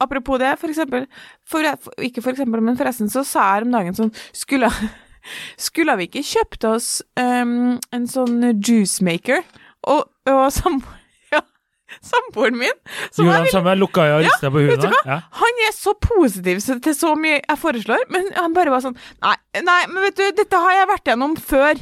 Apropos 0.00 0.38
det, 0.40 0.54
for 0.56 0.72
eksempel 0.72 1.04
for, 1.44 1.66
for, 1.84 1.92
Ikke 2.00 2.22
for 2.24 2.32
eksempel, 2.32 2.62
men 2.64 2.78
forresten 2.80 3.10
så 3.12 3.20
sa 3.28 3.50
jeg 3.58 3.66
om 3.66 3.74
dagen 3.74 3.98
sånn 3.98 4.14
Skulle, 4.32 4.70
skulle 5.60 5.96
vi 6.00 6.08
ikke 6.08 6.22
kjøpt 6.26 6.64
oss 6.70 6.88
um, 7.20 7.78
en 7.92 8.06
sånn 8.10 8.40
juice 8.60 9.04
maker? 9.04 9.42
Og, 9.90 10.06
og 10.28 10.42
samboer 10.52 10.96
ja, 11.34 11.40
samboeren 12.04 12.58
min 12.60 12.74
som 13.10 13.24
Gjorde 13.26 13.36
han 13.38 13.46
samme, 13.54 13.76
lukka 13.80 14.04
øya 14.06 14.18
og 14.18 14.26
rista 14.26 14.50
på 14.52 14.64
huet? 14.66 14.84
Ja. 15.08 15.20
Han 15.40 15.62
er 15.66 15.72
så 15.76 15.94
positiv 16.04 16.60
så- 16.64 16.78
til 16.84 16.94
så 16.94 17.14
mye 17.18 17.38
jeg 17.40 17.58
foreslår, 17.62 18.04
men 18.12 18.28
han 18.36 18.54
bare 18.56 18.70
var 18.74 18.84
sånn 18.84 18.98
Nei, 19.22 19.36
nei, 19.62 19.80
men 19.88 20.04
vet 20.08 20.20
du, 20.20 20.26
dette 20.42 20.60
har 20.66 20.76
jeg 20.82 20.90
vært 20.92 21.10
gjennom 21.12 21.36
før. 21.40 21.80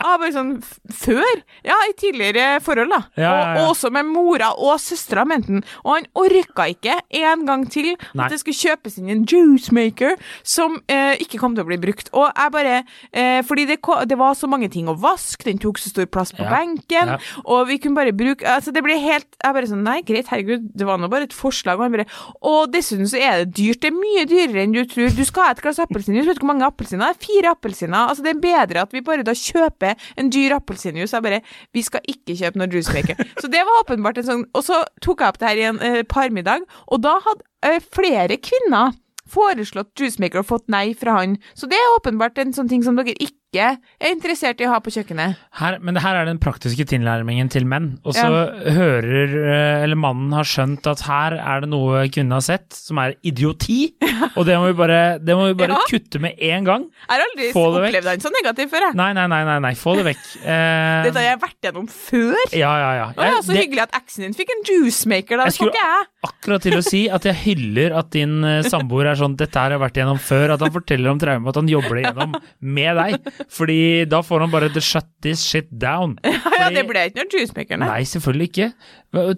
Ah, 0.00 0.16
bare 0.20 0.32
sånn 0.34 0.52
før? 0.96 1.42
Ja, 1.66 1.76
i 1.88 1.94
tidligere 1.98 2.60
forhold, 2.64 2.92
da. 2.94 3.00
Ja, 3.20 3.22
ja, 3.22 3.30
ja. 3.30 3.50
Og, 3.60 3.60
og 3.60 3.72
også 3.74 3.90
med 3.94 4.08
mora 4.08 4.50
og 4.56 4.78
søstera, 4.80 5.26
mente 5.28 5.52
han. 5.52 5.64
Og 5.84 5.92
han 5.96 6.08
orka 6.18 6.66
ikke 6.72 6.96
en 7.20 7.44
gang 7.48 7.66
til 7.72 7.90
Nei. 7.92 8.24
at 8.24 8.32
det 8.32 8.40
skulle 8.40 8.56
kjøpes 8.56 8.98
inn 9.00 9.10
en 9.12 9.24
juicemaker 9.28 10.16
som 10.46 10.78
eh, 10.90 11.20
ikke 11.20 11.40
kom 11.42 11.56
til 11.56 11.64
å 11.66 11.68
bli 11.68 11.78
brukt. 11.82 12.10
Og 12.16 12.28
jeg 12.30 12.54
bare 12.54 12.76
eh, 13.12 13.40
Fordi 13.46 13.66
det, 13.68 13.78
det 14.08 14.18
var 14.18 14.36
så 14.38 14.48
mange 14.50 14.70
ting 14.72 14.88
å 14.90 14.96
vaske, 15.00 15.44
den 15.46 15.60
tok 15.62 15.78
så 15.80 15.92
stor 15.92 16.08
plass 16.10 16.32
på 16.36 16.46
benken, 16.48 17.14
og 17.44 17.66
vi 17.70 17.78
kunne 17.82 17.98
bare 17.98 18.14
bruke 18.16 18.46
Altså, 18.50 18.72
det 18.74 18.82
ble 18.84 18.96
helt 19.00 19.28
Jeg 19.36 19.54
bare 19.54 19.68
sånn 19.68 19.82
Nei, 19.84 20.00
greit, 20.06 20.28
herregud, 20.32 20.64
det 20.76 20.86
var 20.88 20.98
nå 21.00 21.08
bare 21.12 21.26
et 21.28 21.34
forslag. 21.36 21.78
Og 21.78 21.86
han 21.86 21.94
bare 21.94 22.06
Og 22.46 22.70
dessuten 22.72 23.08
så 23.10 23.20
er 23.20 23.44
det 23.44 23.54
dyrt. 23.58 23.80
Det 23.82 23.90
er 23.90 23.96
mye 23.96 24.24
dyrere 24.28 24.64
enn 24.64 24.74
du 24.74 24.82
tror. 24.88 25.10
Du 25.16 25.22
skal 25.28 25.48
ha 25.48 25.54
et 25.54 25.62
glass 25.64 25.80
appelsinjuice. 25.82 26.28
Vet 26.28 26.40
du 26.40 26.44
hvor 26.44 26.52
mange 26.52 26.66
appelsiner? 26.68 27.12
Er 27.12 27.20
Fire 27.20 27.52
appelsiner. 27.54 28.08
Altså, 28.10 28.24
det 28.24 28.34
er 28.34 28.42
bedre 28.42 28.84
at 28.84 28.94
vi 28.94 29.02
bare 29.04 29.24
da 29.26 29.34
kjøper 29.36 29.89
en 30.20 30.30
dyr 30.32 30.56
appelsinjuice. 30.58 31.12
Jeg 31.16 31.26
bare 31.26 31.42
Vi 31.76 31.84
skal 31.86 32.00
ikke 32.08 32.36
kjøpe 32.38 32.60
noe 32.60 32.70
juicemaker. 32.70 33.20
så 33.40 33.50
det 33.52 33.62
var 33.66 33.82
åpenbart 33.84 34.20
en 34.20 34.28
sånn 34.30 34.46
Og 34.54 34.64
så 34.66 34.82
tok 35.04 35.22
jeg 35.22 35.32
opp 35.32 35.38
det 35.40 35.48
her 35.48 35.60
i 35.60 35.68
en 35.70 35.80
eh, 35.84 36.02
parmiddag, 36.08 36.66
og 36.90 37.02
da 37.04 37.16
hadde 37.24 37.46
eh, 37.66 37.80
flere 37.94 38.38
kvinner 38.42 38.96
foreslått 39.30 39.94
juicemaker 39.98 40.42
og 40.42 40.48
fått 40.48 40.70
nei 40.72 40.90
fra 40.98 41.20
han. 41.20 41.36
Så 41.54 41.68
det 41.70 41.78
er 41.78 41.96
åpenbart 41.98 42.40
en 42.42 42.54
sånn 42.56 42.70
ting 42.70 42.82
som 42.86 42.98
dere 42.98 43.14
ikke 43.14 43.38
er 43.58 43.78
interessert 44.12 44.60
i 44.62 44.66
å 44.68 44.70
ha 44.70 44.78
på 44.78 44.92
kjøkkenet. 44.94 45.34
Her, 45.58 45.78
men 45.82 45.94
det 45.96 46.02
her 46.04 46.14
er 46.20 46.28
den 46.28 46.38
praktiske 46.38 46.84
tilnærmingen 46.86 47.48
til 47.50 47.64
menn. 47.66 47.98
Og 48.06 48.14
så 48.14 48.28
hører, 48.70 49.32
eh, 49.34 49.82
eller 49.82 49.98
mannen 49.98 50.30
har 50.36 50.44
skjønt 50.46 50.86
at 50.86 51.00
her 51.08 51.34
er 51.34 51.64
det 51.64 51.70
noe 51.72 52.04
kvinnen 52.12 52.30
har 52.36 52.44
sett 52.46 52.70
som 52.76 52.98
er 53.02 53.16
idioti, 53.26 53.90
og 54.38 54.46
det 54.46 54.54
må 54.60 54.68
vi 54.70 54.76
bare, 54.78 55.00
det 55.18 55.34
må 55.34 55.48
vi 55.50 55.56
bare 55.58 55.74
Ja. 55.74 55.82
kutte 55.90 56.20
med 56.22 56.38
en 56.38 56.64
gang. 56.64 56.84
Jeg 57.08 57.10
har 57.16 57.24
aldri 57.26 57.50
Få 57.56 57.64
det 57.74 57.82
opplevd 57.88 58.06
han 58.12 58.20
så 58.22 58.30
negativ 58.34 58.70
før, 58.70 58.86
jeg. 58.86 58.94
Nei, 59.00 59.12
nei, 59.18 59.26
nei, 59.26 59.42
nei, 59.50 59.58
nei 59.66 59.74
få 59.74 59.96
det 59.98 60.06
vekk. 60.12 60.22
Eh, 60.50 61.04
Dette 61.04 61.20
har 61.20 61.26
jeg 61.34 61.38
vært 61.42 61.66
gjennom 61.66 61.86
før. 61.90 62.38
ja, 62.56 62.70
ja, 62.80 62.90
ja. 62.96 63.04
Å 63.14 63.22
ja, 63.22 63.30
Jeg- 63.34 63.44
så 63.44 63.52
det- 63.54 63.60
hyggelig 63.64 63.82
at 63.82 63.92
eksen 64.00 64.24
din 64.24 64.34
fikk 64.34 64.50
en 64.54 64.62
juicemaker, 64.66 65.36
da. 65.38 65.44
Jeg 65.50 65.58
skulle- 65.58 66.06
akkurat 66.26 66.62
til 66.62 66.76
å 66.78 66.82
si 66.84 67.08
at 67.08 67.22
jeg 67.24 67.34
hyller 67.44 67.94
at 67.98 68.10
din 68.10 68.44
eh, 68.44 68.62
samboer 68.62 69.10
er 69.12 69.16
sånn 69.16 69.36
Dette 69.40 69.54
her 69.56 69.70
har 69.70 69.78
jeg 69.78 69.82
vært 69.84 69.98
gjennom 70.00 70.18
før. 70.20 70.50
At 70.54 70.60
han 70.60 70.72
forteller 70.74 71.10
om 71.10 71.18
traumet, 71.22 71.48
at 71.48 71.54
han 71.60 71.68
jobber 71.70 71.94
det 71.96 72.04
gjennom 72.08 72.34
med 72.60 72.96
deg. 73.00 73.39
Fordi 73.48 74.04
da 74.10 74.20
får 74.22 74.40
han 74.44 74.50
bare 74.52 74.68
the 74.68 74.80
shut 74.80 75.06
this 75.22 75.40
shit 75.40 75.68
down. 75.70 76.18
Ja, 76.60 76.66
Fordi- 76.66 76.74
det 76.76 76.86
ble 76.90 77.04
ikke 77.08 77.16
noe 77.22 77.30
juicemaker, 77.32 77.78
nei. 77.80 77.86
Nei, 77.88 78.02
selvfølgelig 78.04 78.48
ikke. 78.50 78.66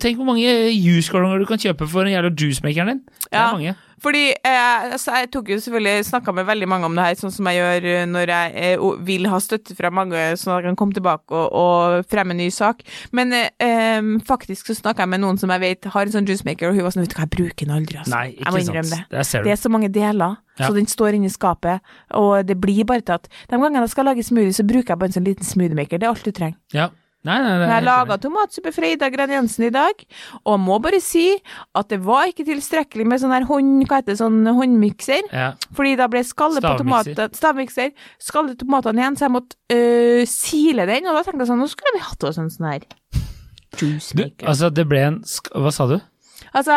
Tenk 0.03 0.17
hvor 0.19 0.27
mange 0.27 0.51
juicekartonger 0.75 1.39
du 1.39 1.47
kan 1.47 1.59
kjøpe 1.63 1.87
for 1.89 2.03
en 2.03 2.11
jævla 2.17 2.33
juicemakeren 2.35 2.89
din. 2.89 3.03
Det 3.07 3.31
er 3.33 3.39
Ja. 3.39 3.53
mange. 3.53 3.75
Fordi 4.03 4.23
eh, 4.35 4.93
altså, 4.97 5.15
jeg 5.21 5.31
tok 5.31 5.51
jo 5.53 5.59
selvfølgelig 5.63 6.07
snakka 6.09 6.33
med 6.35 6.47
veldig 6.49 6.69
mange 6.71 6.89
om 6.89 6.97
det 6.99 7.05
her, 7.07 7.19
sånn 7.21 7.31
som 7.35 7.47
jeg 7.47 7.61
gjør 7.61 7.85
eh, 7.93 8.05
når 8.11 8.33
jeg 8.35 8.55
eh, 8.75 8.85
vil 9.07 9.29
ha 9.31 9.39
støtte 9.43 9.77
fra 9.79 9.93
mange, 9.95 10.19
sånn 10.41 10.57
at 10.57 10.63
jeg 10.65 10.69
kan 10.73 10.79
komme 10.81 10.97
tilbake 10.97 11.31
og, 11.39 11.53
og 11.63 12.09
fremme 12.11 12.35
en 12.35 12.41
ny 12.43 12.49
sak. 12.51 12.83
Men 13.15 13.31
eh, 13.37 14.03
faktisk 14.27 14.73
så 14.73 14.75
snakka 14.81 15.07
jeg 15.07 15.13
med 15.15 15.23
noen 15.23 15.39
som 15.39 15.53
jeg 15.55 15.63
vet 15.63 15.91
har 15.95 16.09
en 16.09 16.17
sånn 16.17 16.27
juicemaker, 16.27 16.71
og 16.73 16.79
hun 16.81 16.87
var 16.89 16.97
sånn 16.97 17.03
Vet 17.07 17.15
du 17.15 17.19
hva, 17.19 17.27
jeg 17.29 17.35
bruker 17.37 17.67
den 17.69 17.77
aldri, 17.79 17.99
altså. 18.03 18.15
Nei, 18.15 18.27
jeg 18.39 18.55
må 18.55 18.63
innrømme 18.63 18.91
sant. 18.91 19.13
det. 19.15 19.45
Det 19.47 19.55
er 19.55 19.61
så 19.63 19.71
mange 19.73 19.91
deler, 19.95 20.37
Ja. 20.59 20.67
så 20.69 20.75
den 20.77 20.87
står 20.91 21.17
inni 21.17 21.31
skapet, 21.33 21.81
og 22.19 22.43
det 22.47 22.59
blir 22.61 22.85
bare 22.85 23.01
til 23.01 23.15
at 23.17 23.25
De 23.49 23.57
gangene 23.57 23.81
jeg 23.87 23.95
skal 23.95 24.05
lage 24.11 24.23
smoothie, 24.27 24.53
så 24.53 24.67
bruker 24.69 24.93
jeg 24.93 25.01
bare 25.01 25.09
en 25.09 25.17
sånn 25.17 25.25
liten 25.31 25.49
smoothie-maker. 25.49 25.99
Det 26.03 26.07
er 26.07 26.13
alt 26.13 26.27
du 26.27 26.33
trenger. 26.37 26.59
Ja. 26.77 26.91
Nei, 27.23 27.37
nei, 27.39 27.53
nei. 27.61 27.67
Jeg 27.71 27.85
laga 27.87 28.17
tomatsuppe 28.19 28.73
fra 28.75 28.89
Ida 28.91 29.07
Graniensen 29.13 29.69
i 29.69 29.71
dag, 29.75 30.01
og 30.43 30.57
må 30.59 30.81
bare 30.83 30.99
si 31.03 31.29
at 31.79 31.93
det 31.93 32.01
var 32.03 32.27
ikke 32.33 32.47
tilstrekkelig 32.49 33.07
med 33.07 33.23
sånn 33.23 33.35
her 33.35 33.47
hånd... 33.47 33.85
Hva 33.87 34.01
heter 34.01 34.15
det, 34.15 34.19
sånn 34.19 34.41
håndmikser? 34.47 35.29
Ja. 35.31 35.53
Fordi 35.77 35.95
da 36.01 36.09
ble 36.11 36.25
skallet 36.27 36.67
på 36.67 36.75
tomatene 36.81 37.29
Stavmikser. 37.39 37.93
Skallet 38.23 38.59
tomatene 38.59 39.05
igjen, 39.05 39.19
så 39.21 39.29
jeg 39.29 39.35
måtte 39.37 39.59
øh, 39.77 40.25
sile 40.27 40.89
den, 40.91 41.07
og 41.07 41.19
da 41.19 41.23
tenkte 41.23 41.45
jeg 41.45 41.53
sånn 41.53 41.63
Nå 41.63 41.71
skulle 41.71 41.95
vi 41.95 42.03
hatt 42.09 42.27
oss 42.27 42.41
en 42.43 42.51
sånn 42.51 42.71
her 42.73 42.89
Du, 43.79 43.87
altså, 43.87 44.73
det 44.75 44.85
ble 44.91 45.05
en 45.07 45.21
sk 45.29 45.53
Hva 45.55 45.73
sa 45.75 45.87
du? 45.91 46.01
Altså, 46.53 46.77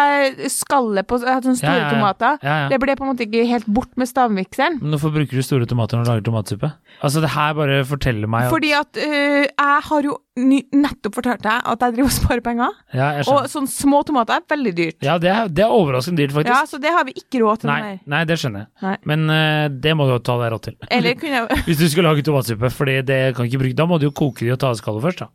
skalle 0.51 1.03
på 1.07 1.19
sånne 1.19 1.55
store 1.59 1.75
Ja, 1.75 1.83
ja, 1.83 1.91
tomater. 1.91 2.37
Det 2.71 2.79
ble 2.81 2.95
på 2.95 3.05
en 3.05 3.11
måte 3.11 3.25
ikke 3.27 3.43
helt 3.49 3.67
bort 3.67 3.91
med 3.99 4.09
stavmikseren. 4.09 4.79
Men 4.81 4.95
hvorfor 4.95 5.13
bruker 5.15 5.35
du 5.35 5.45
store 5.45 5.67
tomater 5.69 5.99
når 5.99 6.05
du 6.05 6.11
lager 6.13 6.27
tomatsuppe? 6.29 6.71
Altså, 7.01 7.23
det 7.23 7.31
her 7.35 7.55
bare 7.57 7.81
forteller 7.87 8.31
meg 8.31 8.47
at 8.47 8.53
Fordi 8.55 8.71
at 8.77 9.01
uh, 9.01 9.41
jeg 9.43 9.81
har 9.89 10.07
jo 10.07 10.15
nettopp 10.35 11.15
fortalt 11.15 11.43
deg 11.45 11.67
at 11.71 11.83
jeg 11.85 11.95
driver 11.95 12.09
og 12.09 12.15
sparer 12.15 12.43
penger. 12.43 12.79
Ja, 12.95 13.09
Og 13.31 13.47
sånne 13.51 13.71
små 13.71 14.01
tomater 14.07 14.39
er 14.39 14.47
veldig 14.51 14.73
dyrt. 14.75 14.97
Ja, 15.05 15.17
det 15.21 15.31
er, 15.31 15.51
det 15.51 15.63
er 15.63 15.75
overraskende 15.75 16.23
dyrt, 16.23 16.35
faktisk. 16.35 16.51
Ja, 16.55 16.63
så 16.67 16.79
det 16.81 16.91
har 16.95 17.07
vi 17.07 17.15
ikke 17.19 17.43
råd 17.43 17.63
til. 17.63 17.71
Nei, 17.71 17.95
Nei. 18.11 18.23
det 18.27 18.39
skjønner 18.41 18.65
jeg. 18.65 18.71
Nei. 18.83 18.97
Men 19.11 19.27
uh, 19.31 19.67
det 19.71 19.95
må 19.95 20.07
du 20.09 20.15
ta 20.23 20.37
deg 20.43 20.53
råd 20.55 20.67
til. 20.69 20.77
Eller 20.91 21.19
kunne 21.19 21.41
jeg 21.41 21.63
Hvis 21.69 21.81
du 21.83 21.87
skulle 21.91 22.11
lage 22.11 22.25
tomatsuppe, 22.27 22.71
for 22.71 22.91
det 22.91 23.21
kan 23.35 23.47
ikke 23.47 23.63
bruke 23.63 23.79
Da 23.79 23.87
må 23.89 23.99
du 23.99 24.07
jo 24.09 24.15
koke 24.15 24.45
de 24.45 24.53
og 24.55 24.61
ta 24.61 24.71
av 24.71 24.79
skallet 24.79 25.03
først, 25.03 25.25
da. 25.25 25.31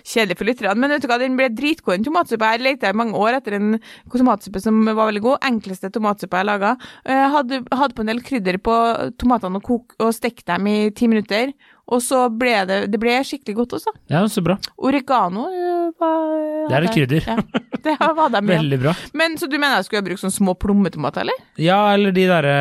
Kjedelig 0.00 0.38
for 0.40 0.48
lytterne, 0.48 0.74
men 0.80 0.94
vet 0.94 1.04
du 1.04 1.08
hva, 1.10 1.18
den 1.20 1.36
ble 1.38 1.50
dritgod, 1.52 1.98
den 1.98 2.06
tomatsuppa. 2.06 2.54
Jeg 2.54 2.64
lette 2.64 2.90
i 2.90 2.96
mange 2.96 3.18
år 3.20 3.36
etter 3.36 3.58
en 3.58 3.76
tomatsuppe 4.10 4.62
som 4.64 4.80
var 4.88 5.10
veldig 5.10 5.22
god. 5.26 5.44
Enkleste 5.44 5.90
tomatsuppe 5.92 6.40
jeg 6.40 6.48
laga. 6.48 6.72
Hadde, 7.04 7.60
hadde 7.68 7.96
på 7.96 8.04
en 8.04 8.10
del 8.10 8.22
krydder 8.24 8.58
på 8.64 8.74
tomatene 9.20 9.60
og, 9.60 9.94
og 10.00 10.14
stekte 10.16 10.48
dem 10.54 10.70
i 10.72 10.78
ti 10.96 11.08
minutter. 11.10 11.52
Og 11.92 12.00
så 12.00 12.22
ble 12.32 12.62
det 12.64 12.76
Det 12.92 12.96
ble 13.00 13.18
skikkelig 13.26 13.54
godt 13.58 13.74
også. 13.76 13.92
Ja, 14.08 14.22
så 14.32 14.40
bra. 14.44 14.54
Oregano 14.80 15.42
øh, 15.50 15.90
var 16.00 16.68
Det 16.70 16.76
er 16.78 16.86
et 16.86 16.94
krydder. 16.94 17.26
Ja, 17.28 17.36
det 17.84 17.96
var 18.00 18.30
det 18.32 18.40
med. 18.48 18.56
Veldig 18.56 18.78
bra. 18.80 18.94
Men 19.12 19.36
så 19.40 19.48
du 19.50 19.58
mener 19.58 19.82
jeg 19.82 19.88
skulle 19.90 20.04
brukt 20.06 20.22
sånne 20.22 20.36
små 20.38 20.54
plommetomater, 20.56 21.26
eller? 21.26 21.42
Ja, 21.60 21.82
eller 21.92 22.14
de 22.16 22.24
derre 22.30 22.54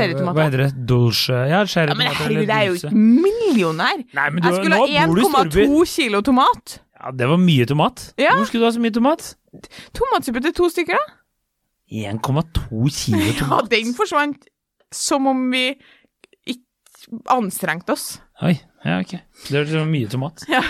Cherrytomater. 0.00 0.34
Hva 0.40 0.48
heter 0.48 0.64
det? 0.64 0.86
Dulce 0.90 1.38
Ja, 1.52 1.62
Ja, 1.62 1.94
men 1.94 2.10
herregud, 2.10 2.48
jeg 2.50 2.56
er 2.58 2.66
jo 2.72 2.76
ikke 2.80 2.92
millionær. 2.98 4.02
Nei, 4.18 4.28
men 4.34 4.42
du, 4.42 4.48
Jeg 4.50 4.58
skulle 4.58 4.82
ha 4.82 5.06
bor 5.06 5.14
du 5.14 5.22
i 5.22 5.30
storby. 5.30 5.64
1,2 5.68 5.86
kilo 5.94 6.22
tomat. 6.26 6.78
Ja, 6.98 7.12
det 7.14 7.28
var 7.30 7.38
mye 7.38 7.66
tomat. 7.70 8.08
Ja. 8.18 8.34
Hvor 8.34 8.48
skulle 8.50 8.66
du 8.66 8.70
ha 8.72 8.74
så 8.74 8.82
mye 8.82 8.94
tomat? 8.98 9.28
Tomatsuppe 9.94 10.42
til 10.48 10.56
to 10.58 10.66
stykker, 10.74 10.98
da? 10.98 11.14
1,2 12.18 12.90
kilo 12.90 13.32
tomat? 13.38 13.68
Ja, 13.70 13.78
den 13.78 13.94
forsvant 13.96 14.48
som 14.94 15.28
om 15.30 15.46
vi 15.52 15.68
ikke 16.48 17.22
anstrengte 17.32 17.94
oss. 17.94 18.16
Oi, 18.46 18.54
ja, 18.84 19.00
ok. 19.02 19.16
Det 19.48 19.64
er 19.66 19.88
mye 19.88 20.08
tomat. 20.10 20.44
Ja. 20.50 20.62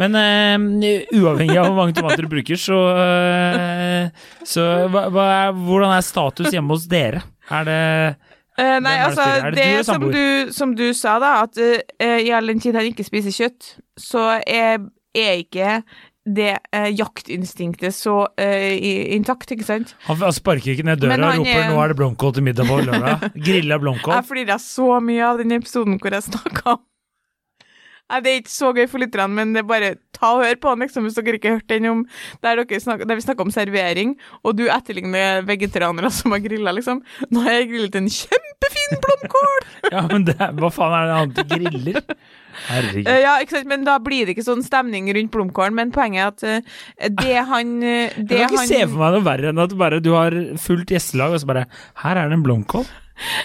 Men 0.00 0.16
uh, 0.16 0.84
uavhengig 1.20 1.58
av 1.60 1.68
hvor 1.68 1.76
mange 1.76 1.96
tomater 1.96 2.24
du 2.24 2.30
bruker, 2.32 2.56
så, 2.60 2.78
uh, 2.96 4.28
så 4.48 4.66
hva, 4.88 5.06
hva 5.12 5.24
er, 5.34 5.56
hvordan 5.58 5.92
er 5.96 6.04
status 6.06 6.52
hjemme 6.54 6.72
hos 6.72 6.86
dere? 6.88 7.20
Er 7.50 7.66
det 7.68 7.80
uh, 8.56 8.78
nei, 8.80 8.94
er 8.94 9.08
altså? 9.10 9.26
Er 9.26 9.50
det 9.52 9.58
det, 9.60 9.66
du 9.74 9.88
som, 9.90 10.06
du, 10.14 10.54
som 10.56 10.76
du 10.78 10.86
sa, 10.96 11.18
da, 11.20 11.34
at 11.44 11.60
i 12.00 12.30
all 12.32 12.48
den 12.48 12.62
tid 12.62 12.78
han 12.78 12.88
ikke 12.88 13.04
spiser 13.04 13.34
kjøtt, 13.34 13.74
så 14.00 14.30
er, 14.40 14.80
er 15.16 15.42
ikke 15.42 15.80
det 16.30 16.52
jaktinstinktet 16.94 17.96
så 17.96 18.22
intakt, 18.38 19.50
ikke 19.52 19.66
sant? 19.66 19.94
Han 20.06 20.20
han 20.20 20.34
sparker 20.36 20.76
ikke 20.76 20.84
ned 20.86 21.00
døra 21.02 21.16
og 21.32 21.40
roper 21.40 21.58
er- 21.64 21.72
'nå 21.72 21.80
er 21.82 21.92
det 21.92 21.96
blomkål 21.98 22.34
til 22.36 22.44
middag 22.46 22.68
på 22.68 22.76
lørdag'. 22.86 23.24
Grilla 23.48 23.80
blomkål. 23.82 24.14
Jeg 24.14 24.28
flira 24.28 24.60
så 24.62 25.00
mye 25.02 25.24
av 25.26 25.40
den 25.42 25.56
episoden 25.56 25.98
hvor 25.98 26.14
jeg 26.14 26.28
snakka 26.28 26.76
om 26.76 26.84
Nei, 28.10 28.20
Det 28.24 28.30
er 28.30 28.40
ikke 28.42 28.52
så 28.52 28.72
gøy 28.74 28.86
for 28.90 29.02
lytterne, 29.02 29.30
men 29.38 29.54
det 29.54 29.62
er 29.62 29.68
bare 29.68 29.90
ta 30.16 30.32
og 30.34 30.42
hør 30.44 30.58
på 30.60 30.74
den, 30.74 30.84
liksom, 30.84 31.06
hvis 31.06 31.16
dere 31.16 31.38
ikke 31.38 31.52
har 31.52 31.60
hørt 31.60 31.70
den 31.70 31.86
om 31.90 32.02
der, 32.42 32.60
dere 32.60 32.82
snak, 32.82 33.04
der 33.06 33.18
vi 33.18 33.24
snakker 33.24 33.46
om 33.46 33.52
servering, 33.54 34.16
og 34.42 34.56
du 34.58 34.66
etterligner 34.66 35.44
vegetarianere 35.48 36.10
som 36.18 36.34
har 36.34 36.42
grilla, 36.44 36.74
liksom. 36.76 37.02
Nå 37.30 37.44
har 37.46 37.60
jeg 37.60 37.70
grillet 37.72 38.00
en 38.00 38.10
kjempefin 38.20 39.02
blomkål! 39.06 39.58
Ja, 39.90 40.04
men 40.06 40.22
det, 40.28 40.36
hva 40.38 40.68
faen 40.70 40.92
er 40.94 41.08
det 41.08 41.14
annet 41.16 41.38
du 41.40 41.54
griller? 41.54 41.96
Herregud. 42.68 43.08
Uh, 43.08 43.16
ja, 43.22 43.32
ikke 43.42 43.56
sant, 43.56 43.68
men 43.70 43.86
da 43.86 43.96
blir 44.02 44.26
det 44.26 44.36
ikke 44.36 44.44
sånn 44.46 44.62
stemning 44.62 45.08
rundt 45.16 45.32
blomkålen, 45.34 45.74
men 45.74 45.90
poenget 45.94 46.44
er 46.44 46.54
at 46.60 46.66
uh, 46.68 47.10
det 47.22 47.36
han 47.48 47.72
det 47.80 48.36
Jeg 48.36 48.50
kan 48.50 48.52
ikke 48.52 48.60
han, 48.60 48.70
se 48.70 48.80
for 48.84 49.00
meg 49.00 49.16
noe 49.16 49.26
verre 49.26 49.50
enn 49.50 49.62
at 49.64 49.74
bare 49.80 50.02
du 50.04 50.12
har 50.14 50.36
fullt 50.62 50.92
gjestelag, 50.94 51.34
og 51.34 51.42
så 51.42 51.50
bare 51.50 51.66
'Her 52.02 52.20
er 52.20 52.30
det 52.30 52.38
en 52.38 52.46
blomkål'. 52.46 52.90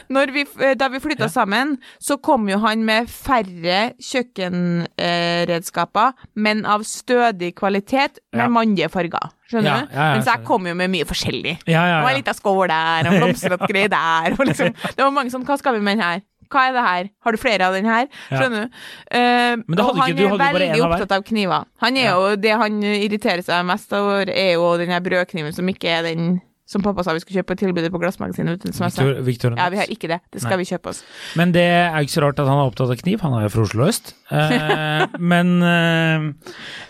Vi, 0.10 0.46
da 0.76 0.88
vi 0.90 1.00
flytta 1.00 1.24
Ja. 1.26 1.30
sammen, 1.30 1.78
så 2.00 2.18
kom 2.22 2.48
jo 2.50 2.58
han 2.60 2.84
med 2.86 3.08
færre 3.12 3.94
kjøkkenredskaper, 4.00 6.14
men 6.36 6.66
av 6.66 6.82
stødig 6.88 7.54
kvalitet 7.56 8.20
med 8.34 8.42
Ja. 8.46 8.50
mannlige 8.50 8.90
farger. 8.90 9.30
Skjønner 9.50 9.64
Ja, 9.64 9.86
du? 9.86 9.96
Mens 10.18 10.26
jeg 10.26 10.44
kom 10.46 10.66
jo 10.68 10.74
med 10.74 10.90
mye 10.90 11.06
forskjellig. 11.06 11.58
Ja, 11.68 12.02
Og 12.04 12.10
en 12.10 12.16
liten 12.22 12.34
skål 12.34 12.68
der, 12.68 13.08
og 13.08 13.14
blomstrete 13.22 13.68
greie 13.68 13.88
der, 13.90 14.32
og 14.40 14.46
liksom 14.48 14.74
Det 14.96 15.04
var 15.04 15.12
mange 15.12 15.30
sånn 15.32 15.46
Hva 15.46 15.58
skal 15.58 15.74
vi 15.76 15.80
med 15.82 15.98
den 15.98 16.04
her? 16.06 16.22
Hva 16.50 16.68
er 16.70 16.74
det 16.74 16.84
her? 16.86 17.10
Har 17.26 17.32
du 17.32 17.38
flere 17.38 17.62
av 17.68 17.74
den 17.74 17.86
her? 17.86 18.08
Skjønner 18.30 18.62
du? 18.62 18.68
Uh, 19.12 19.56
Men 19.68 19.76
det 19.76 19.80
og 19.80 19.96
han 19.98 20.10
ikke- 20.12 20.26
er 20.26 20.30
veldig 20.38 20.70
en 20.70 20.82
av 20.82 20.92
opptatt 20.92 21.12
av 21.12 21.24
kniver. 21.24 21.66
Han 21.82 21.98
er 21.98 22.10
jo 22.12 22.36
Det 22.36 22.52
han 22.52 22.82
irriterer 22.84 23.42
seg 23.44 23.66
mest 23.66 23.94
over, 23.94 24.30
er 24.30 24.54
jo 24.54 24.78
den 24.78 24.90
her 24.90 25.00
brødkniven 25.02 25.54
som 25.54 25.68
ikke 25.68 25.86
er 25.90 26.02
den 26.04 26.42
som 26.66 26.82
pappa 26.82 27.04
sa 27.06 27.14
vi 27.14 27.22
skulle 27.22 27.44
kjøpe 27.44 27.58
tilbudet 27.60 27.92
på 27.94 28.00
Glassmagasinet. 28.02 28.64
som. 28.74 28.88
Victor, 28.90 29.22
Victor 29.22 29.58
Ja, 29.58 29.70
vi 29.70 29.78
har 29.78 29.92
ikke 29.92 30.10
det. 30.10 30.20
Det 30.34 30.42
skal 30.42 30.58
Nei. 30.58 30.64
vi 30.64 30.70
kjøpe 30.72 30.90
oss. 30.90 31.04
Men 31.38 31.52
det 31.54 31.62
er 31.62 32.00
ikke 32.02 32.16
så 32.16 32.24
rart 32.26 32.40
at 32.42 32.50
han 32.50 32.58
er 32.58 32.72
opptatt 32.72 32.90
av 32.90 32.98
kniv, 32.98 33.22
han 33.22 33.36
er 33.38 33.46
jo 33.46 33.52
fra 33.54 33.66
Oslo 33.68 33.86
øst. 33.86 34.16
Eh, 34.34 35.04
men 35.32 35.52
eh, 35.62 36.32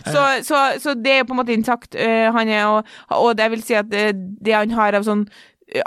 Så, 0.08 0.22
så, 0.48 0.62
så 0.80 0.94
det 0.96 1.18
er 1.18 1.28
på 1.28 1.36
en 1.36 1.42
måte 1.42 1.52
intakt. 1.52 1.94
eh, 1.94 2.30
han 2.32 2.48
er 2.48 2.62
jo 2.62 2.78
Og 3.20 3.36
det 3.36 3.50
vil 3.52 3.62
si 3.62 3.76
at 3.76 3.90
det, 3.92 4.14
det 4.40 4.56
han 4.56 4.72
har 4.72 4.96
av 4.96 5.04
sånn 5.04 5.26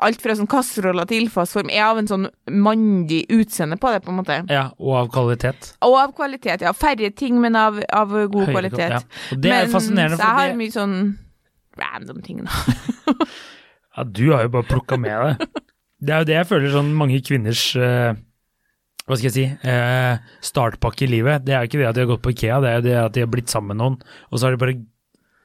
alt 0.04 0.20
fra 0.22 0.34
sånn 0.36 0.50
kasseroller 0.52 1.08
til 1.08 1.24
ildfastform 1.24 1.70
er 1.72 1.86
av 1.86 2.02
en 2.02 2.10
sånn 2.10 2.26
mandig 2.52 3.22
utseende 3.32 3.78
på 3.80 3.94
det, 3.94 4.02
på 4.04 4.12
en 4.12 4.18
måte. 4.18 4.42
Ja, 4.52 4.66
og 4.76 4.98
av 5.00 5.12
kvalitet. 5.14 5.70
Og 5.88 5.96
av 5.96 6.12
kvalitet, 6.18 6.66
ja. 6.68 6.74
Færre 6.76 7.10
ting, 7.16 7.40
men 7.40 7.56
av, 7.56 7.80
av 7.88 8.12
god 8.12 8.50
Høyre, 8.50 8.52
kvalitet. 8.52 8.98
Ja. 8.98 9.00
Og 9.32 9.40
det 9.40 9.54
er 9.56 9.64
men, 9.64 9.72
fascinerende, 9.72 10.20
Så 10.20 10.28
jeg 10.28 10.40
har 10.42 10.58
mye 10.60 10.76
sånn 10.76 10.98
random 11.80 12.20
ting, 12.28 12.44
da. 12.44 13.16
ja, 14.00 14.06
du 14.08 14.26
har 14.32 14.46
jo 14.46 14.54
bare 14.56 14.70
plukka 14.70 15.00
med 15.00 15.26
det. 15.28 15.50
Det 16.00 16.14
er 16.16 16.22
jo 16.22 16.28
det 16.30 16.36
jeg 16.38 16.48
føler 16.48 16.72
sånn 16.72 16.94
mange 16.96 17.18
kvinners 17.28 17.62
uh, 17.76 18.14
hva 19.04 19.18
skal 19.20 19.26
jeg 19.28 19.34
si, 19.36 19.42
uh, 19.68 20.38
startpakke 20.48 21.04
i 21.04 21.10
livet. 21.12 21.44
Det 21.44 21.52
er 21.52 21.66
jo 21.66 21.68
ikke 21.68 21.82
det 21.82 21.90
at 21.90 21.98
de 21.98 22.06
har 22.06 22.08
gått 22.14 22.22
på 22.24 22.32
Ikea, 22.32 22.62
det 22.64 22.70
er 22.70 22.78
jo 22.78 22.86
det 22.86 22.94
at 23.02 23.18
de 23.18 23.24
har 23.26 23.32
blitt 23.34 23.52
sammen 23.52 23.74
med 23.74 23.82
noen, 23.82 23.98
og 24.30 24.40
så 24.40 24.48
har 24.48 24.56
de 24.56 24.62
bare 24.62 24.78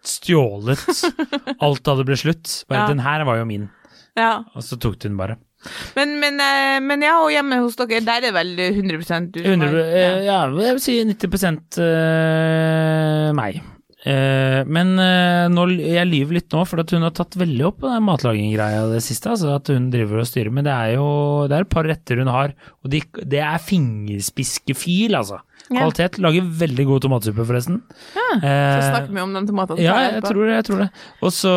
stjålet 0.06 0.84
alt 1.64 1.82
da 1.82 1.96
det 1.98 2.06
ble 2.06 2.20
slutt. 2.20 2.52
Bare 2.70 2.84
Ja. 2.84 2.92
den 2.92 3.02
her 3.02 3.26
var 3.26 3.40
jo 3.40 3.48
min, 3.50 3.66
Ja. 4.14 4.44
og 4.54 4.62
så 4.62 4.78
tok 4.78 5.00
du 5.00 5.08
den 5.08 5.18
bare. 5.18 5.40
Men, 5.96 6.18
men, 6.20 6.38
eh, 6.38 6.78
men 6.84 7.02
ja, 7.02 7.16
og 7.24 7.32
hjemme 7.32 7.58
hos 7.64 7.74
dere, 7.80 8.04
der 8.04 8.20
er 8.20 8.26
det 8.28 8.34
vel 8.36 8.54
100 8.68 8.98
du 9.00 9.04
som 9.08 9.30
100, 9.32 9.64
har 9.64 9.78
ja. 9.96 10.10
ja, 10.22 10.40
jeg 10.68 10.76
vil 10.76 10.84
si 10.84 10.98
90 11.08 11.80
uh, 11.82 13.32
meg. 13.34 13.62
Eh, 14.04 14.60
men 14.68 14.90
eh, 15.00 15.46
nå, 15.48 15.62
jeg 15.80 16.04
lyver 16.10 16.36
litt 16.36 16.52
nå, 16.52 16.60
for 16.68 16.82
at 16.82 16.92
hun 16.92 17.06
har 17.06 17.14
tatt 17.16 17.38
veldig 17.40 17.64
opp 17.70 17.78
på 17.80 17.88
den 17.88 18.04
matlaginggreia 18.04 18.82
det 18.90 19.00
siste. 19.06 19.32
Altså 19.32 19.54
at 19.56 19.70
hun 19.72 19.86
driver 19.94 20.20
og 20.20 20.28
styrer. 20.28 20.52
Men 20.52 20.66
det 20.68 20.74
er 20.74 20.94
jo 20.98 21.06
det 21.48 21.56
er 21.56 21.64
et 21.64 21.72
par 21.72 21.88
retter 21.88 22.20
hun 22.20 22.28
har, 22.32 22.52
og 22.84 22.92
de, 22.92 23.00
det 23.24 23.40
er 23.40 23.62
fingerspiskefil, 23.64 25.16
altså. 25.16 25.40
Ja. 25.72 25.78
Kvalitet. 25.80 26.18
Lager 26.20 26.44
veldig 26.60 26.84
god 26.90 27.04
tomatsuppe, 27.06 27.46
forresten. 27.48 27.78
Så 28.12 28.24
Eh, 28.34 28.82
snakker 28.90 29.14
vi 29.16 29.20
om 29.22 29.32
den 29.32 29.46
tomatene. 29.48 29.80
ja, 29.80 29.94
jeg 30.12 30.22
tror 30.26 30.44
det. 30.44 30.56
jeg 30.58 30.64
tror 30.68 30.82
det. 30.84 30.88
Og 31.24 31.32
så, 31.32 31.54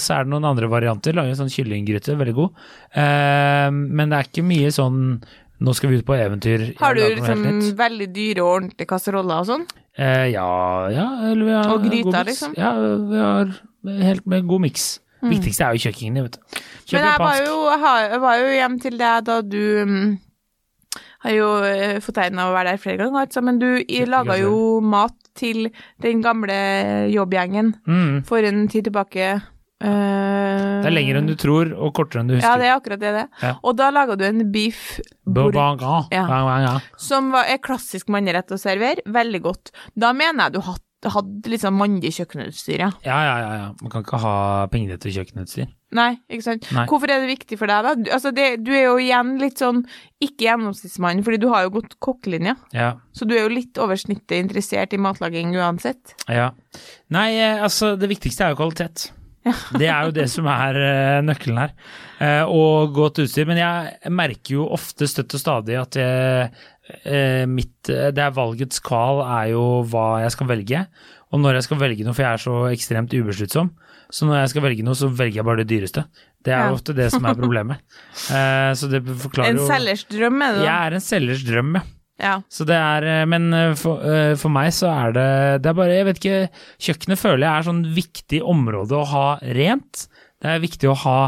så 0.00 0.16
er 0.16 0.24
det 0.26 0.32
noen 0.32 0.48
andre 0.50 0.66
varianter. 0.72 1.14
Lager 1.14 1.36
sånn 1.38 1.52
kyllinggryte, 1.52 2.16
veldig 2.18 2.34
god. 2.34 2.64
Eh, 2.98 3.68
men 3.70 4.10
det 4.10 4.18
er 4.18 4.30
ikke 4.30 4.46
mye 4.46 4.72
sånn 4.74 5.20
nå 5.60 5.74
skal 5.76 5.90
vi 5.92 5.98
ut 6.00 6.06
på 6.08 6.16
eventyr. 6.16 6.62
Har 6.80 6.96
du 6.96 7.02
liksom 7.04 7.42
veldig 7.76 8.06
dyre 8.16 8.40
og 8.42 8.54
ordentlige 8.56 8.88
kasseroller 8.88 9.42
og 9.42 9.48
sånn? 9.50 9.66
Eh, 10.00 10.26
ja, 10.32 10.48
ja, 10.94 11.06
eller 11.28 11.44
vi 11.44 11.52
har 11.52 11.70
Og 11.74 11.82
gryta, 11.84 12.10
god 12.10 12.26
liksom? 12.30 12.54
Ja, 12.56 12.72
vi 13.10 13.20
har 13.20 13.52
helt 14.08 14.26
med 14.26 14.46
god 14.48 14.64
miks. 14.64 14.88
Viktigste 15.20 15.66
er 15.66 15.76
jo 15.76 15.82
kjøkkenet, 15.84 16.24
vet 16.24 16.36
du. 16.38 16.60
Kjøp 16.88 16.96
Mm. 16.96 16.96
Men 16.96 17.04
jeg 17.10 17.18
var 17.20 17.36
jo, 17.44 17.56
jeg 18.10 18.20
var 18.22 18.36
jo 18.40 18.50
hjem 18.56 18.78
til 18.80 18.96
deg 18.98 19.24
da 19.26 19.40
du 19.44 19.84
mm, 19.84 20.18
har 21.26 21.34
jo 21.36 21.48
eh, 21.68 21.98
fått 22.00 22.20
æren 22.24 22.40
av 22.40 22.48
å 22.50 22.56
være 22.56 22.72
der 22.72 22.80
flere 22.80 22.96
ganger, 23.04 23.26
altså, 23.26 23.42
men 23.44 23.58
du 23.60 23.68
laga 24.08 24.38
jo 24.40 24.80
mat 24.80 25.12
til 25.36 25.68
den 26.00 26.22
gamle 26.24 26.56
jobbgjengen 27.12 27.74
Mm. 27.86 28.24
for 28.24 28.38
en 28.38 28.66
tid 28.68 28.88
tilbake. 28.88 29.42
Eh, 29.80 30.80
Det 30.82 30.90
er 30.90 30.94
lenger 30.94 31.20
enn 31.20 31.30
du 31.30 31.34
tror, 31.40 31.72
og 31.76 31.94
kortere 31.96 32.22
enn 32.22 32.30
du 32.30 32.36
husker. 32.36 32.48
Ja, 32.48 32.58
det 32.60 32.68
er 32.70 32.76
akkurat 32.76 33.00
det. 33.02 33.12
det. 33.16 33.24
Ja. 33.42 33.54
Og 33.62 33.76
da 33.78 33.90
laga 33.94 34.16
du 34.20 34.24
en 34.28 34.44
beef 34.52 35.00
bourg- 35.26 35.52
Bourguignon. 35.56 36.06
Ja. 36.12 36.78
Som 36.96 37.32
var, 37.34 37.48
er 37.50 37.58
klassisk 37.64 38.08
mannerett 38.12 38.50
å 38.52 38.58
servere. 38.60 39.02
Veldig 39.06 39.42
godt. 39.42 39.74
Da 39.96 40.12
mener 40.16 40.48
jeg 40.48 40.52
du 40.58 40.60
hadde, 40.68 40.86
hadde 41.14 41.48
litt 41.52 41.62
sånn 41.64 41.76
mandig 41.80 42.10
kjøkkenutstyr, 42.12 42.78
ja. 42.86 42.90
Ja, 43.06 43.18
ja, 43.24 43.36
ja, 43.40 43.52
ja. 43.60 43.68
Man 43.80 43.92
kan 43.92 44.02
ikke 44.04 44.18
ha 44.20 44.66
penger 44.72 44.98
til 45.00 45.14
kjøkkenutstyr. 45.16 45.68
Nei, 45.96 46.10
ikke 46.30 46.44
sant. 46.44 46.66
Nei. 46.76 46.84
Hvorfor 46.86 47.10
er 47.10 47.24
det 47.24 47.30
viktig 47.32 47.56
for 47.58 47.66
deg, 47.66 47.82
da? 47.82 47.94
Du, 47.98 48.10
altså 48.14 48.30
det, 48.36 48.44
du 48.62 48.68
er 48.70 48.84
jo 48.84 48.98
igjen 49.02 49.32
litt 49.40 49.58
sånn 49.58 49.80
ikke 50.22 50.44
gjennomsnittsmann, 50.46 51.24
fordi 51.26 51.40
du 51.42 51.48
har 51.50 51.64
jo 51.66 51.72
gått 51.80 51.96
kokkelinja. 52.04 52.54
Ja. 52.76 52.92
Så 53.16 53.26
du 53.26 53.34
er 53.34 53.42
jo 53.48 53.54
litt 53.56 53.80
over 53.82 53.98
snittet 53.98 54.36
interessert 54.38 54.92
i 54.94 55.00
matlaging 55.02 55.56
uansett. 55.58 56.14
Ja. 56.30 56.52
Nei, 57.10 57.32
eh, 57.40 57.58
altså, 57.64 57.96
det 57.98 58.06
viktigste 58.12 58.46
er 58.46 58.54
jo 58.54 58.60
kvalitet. 58.60 59.08
Det 59.80 59.86
er 59.88 60.04
jo 60.08 60.12
det 60.12 60.26
som 60.28 60.48
er 60.52 60.76
eh, 60.76 61.20
nøkkelen 61.24 61.60
her. 61.62 61.70
Eh, 62.20 62.42
og 62.44 62.92
godt 62.96 63.22
utstyr. 63.24 63.46
Men 63.48 63.60
jeg 63.60 64.12
merker 64.12 64.58
jo 64.58 64.66
ofte 64.76 65.08
støtt 65.08 65.32
og 65.38 65.40
stadig 65.42 65.78
at 65.80 65.96
jeg, 65.96 66.50
eh, 67.04 67.44
mitt 67.48 67.88
Det 67.88 68.20
er 68.20 68.34
valgets 68.36 68.82
kval 68.84 69.22
er 69.24 69.52
jo 69.54 69.62
hva 69.88 70.20
jeg 70.26 70.34
skal 70.36 70.50
velge. 70.50 70.82
Og 71.30 71.40
når 71.40 71.56
jeg 71.60 71.68
skal 71.68 71.80
velge 71.80 72.04
noe, 72.04 72.12
for 72.16 72.26
jeg 72.26 72.34
er 72.36 72.42
så 72.42 72.56
ekstremt 72.74 73.14
ubesluttsom, 73.14 73.70
så 74.10 74.26
når 74.26 74.40
jeg 74.42 74.50
skal 74.52 74.64
velge 74.66 74.82
noe, 74.82 74.98
så 74.98 75.06
velger 75.14 75.38
jeg 75.38 75.46
bare 75.46 75.62
det 75.62 75.68
dyreste. 75.70 76.02
Det 76.42 76.50
er 76.52 76.64
Ja. 76.66 76.72
ofte 76.74 76.92
det 76.96 77.06
som 77.14 77.24
er 77.30 77.36
problemet. 77.38 77.78
Så 78.80 78.88
det 78.90 79.04
forklarer 79.06 79.52
En 79.52 79.60
jo 79.60 79.66
selgers 79.68 80.02
drøm, 80.10 80.40
er 80.42 80.56
det? 80.56 80.64
Jeg 80.66 80.86
er 80.88 80.96
en 80.96 81.04
selgers 81.04 81.44
drøm, 81.46 81.74
ja. 81.78 81.82
Ja. 82.20 82.34
Så 82.52 82.66
det 82.68 82.76
er, 82.76 83.06
eh, 83.08 83.24
men 83.26 83.46
eh, 83.56 83.74
for, 83.80 84.02
eh, 84.04 84.34
for 84.40 84.52
meg 84.52 84.70
så 84.76 84.90
er 84.92 85.12
det 85.16 85.28
Det 85.64 85.70
er 85.70 85.76
bare, 85.78 85.94
jeg 85.96 86.04
vet 86.10 86.18
ikke 86.20 86.40
Kjøkkenet 86.86 87.18
føler 87.22 87.46
jeg 87.46 87.52
er 87.54 87.68
sånn 87.70 87.82
viktig 87.96 88.42
område 88.44 88.98
å 89.00 89.06
ha 89.08 89.26
rent. 89.56 90.06
Det 90.40 90.50
er 90.54 90.60
viktig 90.62 90.90
å 90.92 90.96
ha 91.06 91.18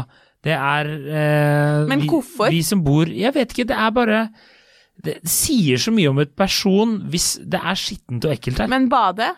Det 0.43 0.53
er 0.57 0.85
eh, 0.93 1.85
Men 1.89 1.99
vi- 2.05 2.07
Vi, 2.53 2.61
som 2.63 2.83
bor 2.85 3.05
Jeg 3.09 3.33
vet 3.33 3.53
ikke, 3.55 3.67
det 3.73 3.77
er 3.77 3.91
bare 3.91 4.29
Det 5.03 5.17
sier 5.25 5.77
så 5.81 5.91
mye 5.91 6.09
om 6.13 6.19
et 6.19 6.35
person 6.37 6.99
hvis 7.09 7.39
det 7.41 7.59
er 7.59 7.75
skittent 7.75 8.23
og 8.29 8.35
ekkelt 8.37 8.59
her. 8.61 8.67
Men 8.69 8.85
badet? 8.91 9.33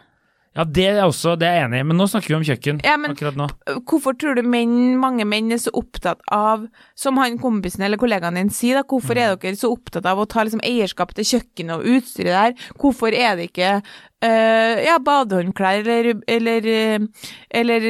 Ja, 0.56 0.64
det 0.64 0.86
er 0.88 1.02
også, 1.04 1.34
det 1.40 1.48
er 1.50 1.58
jeg 1.58 1.68
enig 1.68 1.80
i, 1.84 1.86
men 1.90 1.98
nå 2.00 2.06
snakker 2.08 2.32
vi 2.32 2.36
om 2.38 2.46
kjøkken 2.48 2.78
Ja, 2.86 2.96
men- 2.98 3.12
akkurat 3.12 3.36
nå. 3.36 3.50
Hvorfor 3.90 4.16
tror 4.16 4.38
du 4.40 4.42
menn, 4.48 4.96
mange 5.02 5.26
menn 5.28 5.52
er 5.52 5.60
så 5.60 5.74
opptatt 5.76 6.22
av, 6.32 6.64
som 6.96 7.18
han 7.20 7.38
kompisen 7.42 7.84
eller 7.84 8.00
kollegaen 8.00 8.40
din 8.40 8.50
sier, 8.50 8.80
da, 8.80 8.84
hvorfor 8.88 9.20
er 9.20 9.36
dere 9.36 9.60
så 9.60 9.74
opptatt 9.76 10.06
av 10.08 10.22
å 10.22 10.28
ta 10.32 10.46
liksom 10.48 10.64
eierskap 10.64 11.12
til 11.18 11.28
kjøkkenet 11.28 11.76
og 11.76 11.90
utstyret 11.98 12.32
der? 12.32 12.70
Hvorfor 12.80 13.12
er 13.12 13.36
det 13.36 13.50
ikke 13.52 13.74
øh, 13.82 14.84
ja, 14.86 14.96
badehåndklær 15.04 15.82
eller, 15.84 16.22
eller, 16.28 16.70
eller 17.52 17.90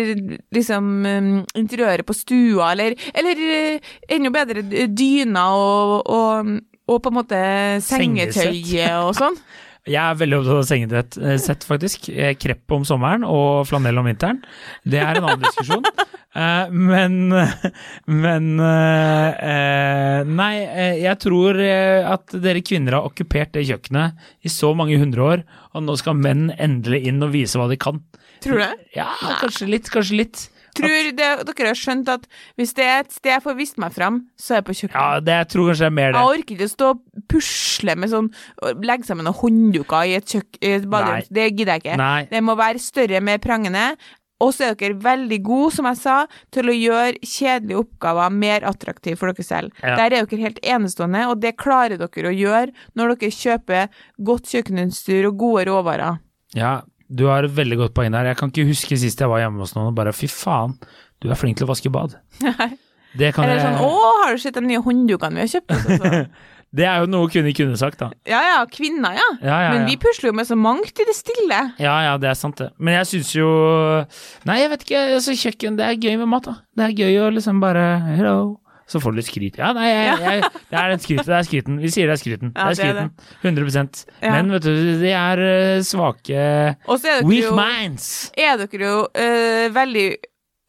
liksom 0.56 0.90
eh, 1.06 1.30
interiøret 1.62 2.06
på 2.08 2.18
stua, 2.18 2.72
eller, 2.74 2.98
eller 3.14 3.46
øh, 3.52 3.94
enda 4.10 4.34
bedre 4.34 4.66
dyna 4.66 4.90
dyner 4.96 5.54
og, 5.54 6.10
og, 6.10 6.56
og 6.90 7.02
på 7.02 7.14
en 7.14 7.18
måte 7.22 7.44
sengetøyet 7.86 8.90
og 9.06 9.14
sånn? 9.22 9.38
Jeg 9.86 10.02
er 10.02 10.16
veldig 10.18 10.38
opptatt 10.40 10.58
av 10.58 10.66
sengesett, 10.66 11.18
eh, 11.22 11.66
faktisk. 11.70 12.08
Eh, 12.10 12.34
Krepp 12.42 12.74
om 12.74 12.86
sommeren 12.88 13.22
og 13.28 13.68
flanell 13.70 14.00
om 14.02 14.08
vinteren. 14.10 14.40
Det 14.82 14.98
er 14.98 15.20
en 15.20 15.28
annen 15.30 15.46
diskusjon. 15.46 15.86
Eh, 16.36 16.68
men 16.68 17.30
Men 18.12 18.48
Nei, 20.36 20.56
jeg 21.00 21.20
tror 21.24 21.56
at 22.12 22.36
dere 22.44 22.60
kvinner 22.60 22.98
har 22.98 23.08
okkupert 23.08 23.54
det 23.56 23.64
kjøkkenet 23.70 24.20
i 24.44 24.52
så 24.52 24.74
mange 24.76 24.98
hundre 25.00 25.24
år, 25.24 25.46
og 25.72 25.86
nå 25.88 25.96
skal 25.96 26.20
menn 26.20 26.50
endelig 26.60 27.06
inn 27.08 27.24
og 27.24 27.32
vise 27.38 27.56
hva 27.56 27.70
de 27.72 27.80
kan. 27.80 28.02
Tror 28.44 28.60
du 28.60 28.66
det? 28.66 28.74
Ja, 28.98 29.08
kanskje 29.40 29.70
litt, 29.78 29.88
kanskje 29.88 30.20
litt. 30.26 30.44
Tror 30.76 31.10
det, 31.16 31.30
dere 31.50 31.72
har 31.72 31.80
skjønt 31.80 32.12
at 32.12 32.28
hvis 32.60 32.76
det 32.78 32.88
er 32.88 33.06
et 33.06 33.16
sted 33.16 33.32
jeg 33.32 33.44
får 33.46 33.56
vist 33.60 33.80
meg 33.82 33.96
fram, 33.96 34.20
så 34.40 34.58
er 34.58 34.64
det 34.64 34.70
på 34.70 34.78
kjøkkenet? 34.82 35.00
Ja, 35.00 35.24
det 35.24 35.38
jeg 35.40 35.50
tror 35.54 35.70
kanskje 35.72 35.86
det 35.86 35.92
er 35.92 35.96
mer 36.02 36.12
det. 36.12 36.20
Jeg 36.20 36.42
orker 36.42 36.58
ikke 36.58 36.68
å 36.68 36.74
stå 36.74 36.92
og 36.92 37.24
pusle 37.32 37.96
med 38.02 38.12
sånn 38.12 38.30
Legge 38.86 39.08
sammen 39.08 39.28
noen 39.28 39.40
håndduker 39.40 40.12
i 40.12 40.18
et, 40.20 40.36
kjøk, 40.36 40.60
i 40.62 40.76
et 40.80 40.86
baderom. 40.92 41.32
Det 41.32 41.50
gidder 41.54 41.74
jeg 41.76 41.86
ikke. 41.86 41.98
Nei. 42.02 42.22
Det 42.32 42.44
må 42.44 42.58
være 42.60 42.84
større, 42.84 43.24
mer 43.24 43.42
prangende. 43.44 43.88
Og 44.44 44.52
så 44.52 44.66
er 44.68 44.76
dere 44.76 44.98
veldig 45.00 45.38
gode, 45.46 45.70
som 45.78 45.88
jeg 45.88 46.00
sa, 46.02 46.16
til 46.54 46.68
å 46.68 46.76
gjøre 46.76 47.22
kjedelige 47.24 47.80
oppgaver 47.86 48.34
mer 48.36 48.66
attraktive 48.68 49.20
for 49.20 49.32
dere 49.32 49.48
selv. 49.48 49.72
Ja. 49.80 49.96
Der 49.96 50.18
er 50.18 50.28
dere 50.28 50.42
helt 50.42 50.60
enestående, 50.60 51.24
og 51.32 51.40
det 51.44 51.56
klarer 51.62 51.96
dere 52.02 52.32
å 52.32 52.36
gjøre 52.36 52.74
når 53.00 53.16
dere 53.16 53.38
kjøper 53.38 54.02
godt 54.28 54.52
kjøkkenutstyr 54.52 55.30
og 55.32 55.40
gode 55.40 55.70
råvarer. 55.72 56.20
Ja, 56.56 56.82
du 57.10 57.28
har 57.30 57.46
et 57.46 57.54
veldig 57.54 57.78
godt 57.84 57.96
poeng 57.98 58.14
der. 58.16 58.32
Jeg 58.32 58.40
kan 58.40 58.52
ikke 58.52 58.68
huske 58.70 58.98
sist 58.98 59.22
jeg 59.22 59.30
var 59.30 59.44
hjemme 59.44 59.62
hos 59.62 59.76
noen 59.78 59.92
og 59.92 59.98
bare 59.98 60.14
fy 60.16 60.30
faen, 60.32 60.76
du 61.22 61.30
er 61.30 61.40
flink 61.40 61.60
til 61.60 61.68
å 61.68 61.72
vaske 61.74 61.92
bad. 61.94 62.18
Det 63.16 63.30
kan 63.32 63.46
Eller 63.46 63.62
jeg 63.62 63.64
sånn 63.64 63.78
'Å, 63.80 64.08
har 64.26 64.36
du 64.36 64.42
sett 64.44 64.58
de 64.58 64.62
nye 64.66 64.82
hånddukene 64.84 65.40
vi 65.40 65.46
har 65.46 65.52
kjøpt?' 65.54 65.72
oss?» 65.72 65.86
Så. 65.88 66.26
Det 66.76 66.84
er 66.84 67.00
jo 67.00 67.08
noe 67.08 67.30
kvinner 67.32 67.54
kunne 67.56 67.78
sagt, 67.80 68.02
da. 68.02 68.10
Ja 68.28 68.42
ja, 68.44 68.58
kvinner, 68.68 69.16
ja. 69.16 69.28
Ja, 69.40 69.60
ja, 69.64 69.70
Men 69.72 69.86
vi 69.88 69.96
pusler 70.02 70.28
jo 70.28 70.36
med 70.36 70.48
så 70.50 70.58
mangt 70.60 71.00
i 71.00 71.06
det 71.08 71.16
stille. 71.16 71.60
Ja, 71.80 71.94
ja, 72.04 72.18
det 72.20 72.28
er 72.28 72.36
sant, 72.36 72.60
det. 72.60 72.74
Men 72.76 72.98
jeg 72.98 73.08
syns 73.14 73.32
jo 73.38 73.48
Nei, 74.44 74.58
jeg 74.60 74.74
vet 74.74 74.84
ikke. 74.84 75.04
Altså, 75.16 75.38
kjøkken, 75.40 75.78
det 75.80 75.88
er 75.88 75.96
gøy 75.96 76.18
med 76.20 76.28
mat, 76.34 76.50
da. 76.50 76.58
Det 76.76 76.90
er 76.90 76.98
gøy 77.06 77.22
å 77.24 77.32
liksom 77.38 77.64
bare 77.64 77.86
Hello. 78.18 78.58
Så 78.86 79.02
får 79.02 79.14
du 79.14 79.18
litt 79.20 79.30
skryt. 79.30 79.58
Ja, 79.58 79.72
nei, 79.74 79.88
jeg, 79.90 80.18
jeg, 80.22 80.50
det 80.70 80.78
er 80.78 80.92
den 80.94 81.02
skryten. 81.02 81.26
Det 81.26 81.38
er 81.38 81.48
skryten. 81.48 81.80
Vi 81.82 81.90
sier 81.94 82.10
det 82.10 82.14
er 82.16 82.22
skryten. 82.22 82.52
Ja, 82.54 82.68
det 82.70 82.76
er 82.76 82.78
skryten. 82.78 83.10
100 83.42 84.06
Ja. 84.22 84.32
Men 84.36 84.54
vet 84.54 84.68
du, 84.68 84.74
de 85.02 85.12
er 85.12 85.42
eh, 85.42 85.82
svake 85.86 86.38
er 87.10 87.26
Weak 87.26 87.48
jo 87.48 87.56
minds. 87.58 88.08
er 88.38 88.62
dere 88.62 88.92
jo 88.92 89.00
uh, 89.10 89.66
veldig 89.74 90.08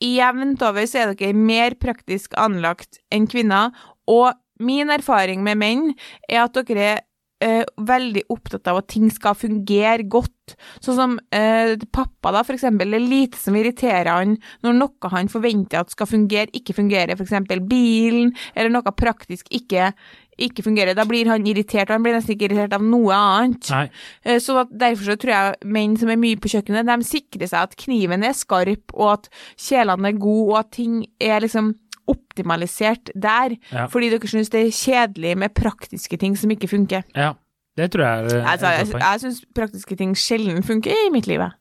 jevnt 0.03 0.65
over 0.65 0.89
så 0.89 1.03
er 1.03 1.13
dere 1.15 1.37
mer 1.37 1.77
praktisk 1.81 2.37
anlagt 2.41 3.01
enn 3.13 3.29
kvinner, 3.29 3.73
og 4.09 4.33
min 4.61 4.91
erfaring 4.93 5.43
med 5.45 5.61
menn 5.61 5.91
er 6.29 6.47
at 6.47 6.57
dere 6.57 6.89
er 6.97 7.05
øh, 7.45 7.65
veldig 7.89 8.23
opptatt 8.33 8.69
av 8.71 8.81
at 8.81 8.89
ting 8.93 9.09
skal 9.13 9.37
fungere 9.39 10.07
godt. 10.09 10.55
Sånn 10.85 10.99
som 10.99 11.17
øh, 11.19 11.73
pappa, 11.93 12.33
da, 12.33 12.43
for 12.47 12.55
eksempel. 12.57 12.93
Det 12.93 13.01
er 13.01 13.09
lite 13.11 13.41
som 13.41 13.57
irriterer 13.59 14.13
han 14.13 14.37
når 14.65 14.79
noe 14.79 15.11
han 15.13 15.31
forventer 15.33 15.81
at 15.81 15.91
skal 15.95 16.09
fungere, 16.11 16.53
ikke 16.57 16.77
fungerer. 16.77 17.17
For 17.17 17.27
eksempel 17.27 17.65
bilen, 17.67 18.33
eller 18.55 18.73
noe 18.73 18.95
praktisk 18.97 19.51
ikke, 19.55 19.91
ikke 20.37 20.65
fungerer. 20.67 20.97
Da 20.97 21.07
blir 21.09 21.29
han 21.31 21.47
irritert, 21.49 21.89
og 21.89 21.97
han 21.97 22.05
blir 22.05 22.17
nesten 22.17 22.37
ikke 22.37 22.51
irritert 22.51 22.77
av 22.77 22.85
noe 22.85 23.17
annet. 23.17 23.71
Nei. 23.73 23.87
Eh, 24.25 24.39
Så 24.43 24.67
derfor 24.71 25.13
så 25.13 25.19
tror 25.21 25.35
jeg 25.35 25.73
menn 25.77 25.97
som 25.99 26.13
er 26.13 26.21
mye 26.21 26.39
på 26.41 26.53
kjøkkenet, 26.53 26.87
de 26.87 27.09
sikrer 27.09 27.51
seg 27.51 27.67
at 27.67 27.77
kniven 27.81 28.25
er 28.27 28.37
skarp, 28.37 28.95
og 28.95 29.13
at 29.17 29.29
kjelene 29.57 30.13
er 30.13 30.21
gode, 30.21 30.53
og 30.53 30.61
at 30.61 30.71
ting 30.77 31.03
er 31.21 31.41
liksom 31.45 31.75
optimalisert 32.09 33.11
der, 33.15 33.57
Ja. 33.73 33.87
fordi 33.93 34.11
dere 34.13 34.29
syns 34.31 34.51
det 34.51 34.67
er 34.67 34.71
kjedelig 34.71 35.37
med 35.39 35.55
praktiske 35.55 36.19
ting 36.19 36.37
som 36.37 36.51
ikke 36.51 36.69
funker. 36.71 37.05
Ja, 37.15 37.33
det 37.77 37.91
tror 37.93 38.05
jeg 38.07 38.19
er 38.41 38.47
Altså, 38.47 38.67
et 38.73 38.89
jeg 38.93 39.03
jeg 39.03 39.21
syns 39.27 39.45
praktiske 39.55 39.97
ting 39.97 40.15
sjelden 40.17 40.63
funker 40.65 40.91
i 40.91 41.11
mitt 41.13 41.27
liv. 41.27 41.41
jeg. 41.41 41.53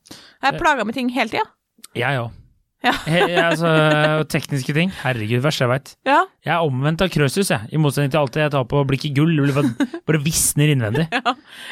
Er 0.43 0.57
plaga 0.59 0.83
med 0.85 0.93
ting 0.95 1.09
hele 1.09 1.29
tida. 1.29 1.45
Jeg 1.95 2.19
òg. 2.19 2.31
Ja. 2.85 2.91
altså, 3.49 3.69
tekniske 4.29 4.73
ting. 4.75 4.91
Herregud, 5.01 5.41
verst 5.41 5.59
jeg 5.63 5.69
veit. 5.71 5.95
Ja. 6.05 6.19
Jeg 6.45 6.53
er 6.53 6.61
omvendt 6.67 7.01
av 7.01 7.09
Krøsus, 7.09 7.49
jeg. 7.49 7.65
I 7.73 7.77
motsetning 7.81 8.11
til 8.13 8.19
alt 8.21 8.35
jeg 8.37 8.51
tar 8.53 8.67
på 8.69 8.83
blikket 8.85 9.15
gull. 9.17 9.33
Bare, 9.55 9.71
bare 10.07 10.21
visner 10.21 10.69
innvendig. 10.69 11.07
I 11.09 11.21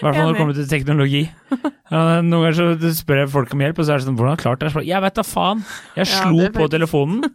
hvert 0.02 0.16
fall 0.16 0.24
når 0.24 0.34
det 0.34 0.40
kommer 0.42 0.58
til 0.58 0.70
teknologi. 0.72 1.24
Noen 1.94 2.32
ganger 2.32 2.58
så 2.58 2.94
spør 2.98 3.22
jeg 3.22 3.30
folk 3.36 3.54
om 3.54 3.62
hjelp, 3.62 3.78
og 3.78 3.86
så 3.86 3.94
er 3.94 4.02
det 4.02 4.08
sånn 4.08 4.18
Hvordan 4.18 4.34
har 4.34 4.40
du 4.42 4.46
klart 4.48 4.64
det? 4.64 4.88
Jeg 4.90 5.04
vet 5.06 5.20
da 5.20 5.26
faen. 5.28 5.62
Jeg 6.00 6.10
slo 6.10 6.48
på 6.56 6.70
telefonen, 6.74 7.28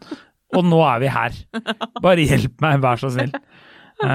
og 0.56 0.64
nå 0.64 0.78
er 0.88 1.02
vi 1.02 1.10
her. 1.12 1.40
Bare 2.04 2.24
hjelp 2.24 2.62
meg, 2.64 2.78
vær 2.84 3.00
så 3.00 3.10
snill. 3.12 3.34
Uh, 3.98 4.06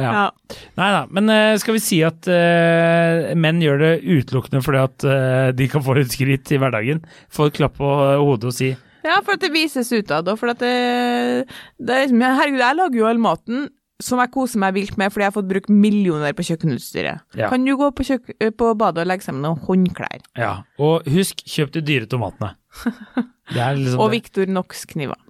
ja. 0.00 0.10
Ja. 0.16 0.60
Nei 0.80 0.86
da, 0.94 1.02
men 1.12 1.28
uh, 1.28 1.52
skal 1.60 1.76
vi 1.76 1.82
si 1.84 1.98
at 2.06 2.24
uh, 2.32 3.34
menn 3.36 3.60
gjør 3.60 3.82
det 3.82 3.90
utelukkende 4.06 4.62
fordi 4.64 4.80
at 4.80 5.06
de 5.52 5.66
kan 5.68 5.84
få 5.84 5.98
litt 5.98 6.14
skritt 6.16 6.52
i 6.54 6.60
hverdagen? 6.62 7.02
Få 7.28 7.50
et 7.50 7.58
klapp 7.58 7.76
på 7.76 7.90
hodet 8.16 8.48
og 8.48 8.56
si 8.56 8.70
Ja, 9.04 9.18
for 9.20 9.36
at 9.36 9.44
det 9.44 9.52
vises 9.52 9.92
utad, 9.92 10.26
og 10.32 10.40
for 10.40 10.54
at 10.54 10.62
det, 10.64 11.44
det 11.76 11.92
er 11.92 12.06
liksom 12.06 12.24
Herregud, 12.24 12.62
jeg 12.64 12.78
lager 12.80 13.02
jo 13.02 13.10
all 13.10 13.20
maten 13.20 13.68
som 14.02 14.20
jeg 14.20 14.32
koser 14.32 14.60
meg 14.60 14.74
vilt 14.76 14.96
med 15.00 15.12
fordi 15.12 15.24
jeg 15.24 15.30
har 15.30 15.36
fått 15.36 15.48
brukt 15.52 15.70
millioner 15.72 16.34
på 16.36 16.44
kjøkkenutstyret. 16.50 17.36
Ja. 17.38 17.48
Kan 17.52 17.64
du 17.64 17.76
gå 17.80 17.88
på, 17.96 18.04
på 18.04 18.72
badet 18.80 19.04
og 19.04 19.08
legge 19.08 19.24
sammen 19.28 19.44
noen 19.44 19.60
håndklær? 19.68 20.24
ja. 20.40 20.58
Og 20.80 21.06
husk, 21.12 21.44
kjøp 21.48 21.72
de 21.76 21.84
dyre 21.84 22.08
tomatene. 22.10 22.54
Det 23.54 23.68
liksom 23.78 24.02
Og. 24.02 24.10
Victor 24.12 24.48
Knox-kniver. 24.48 25.20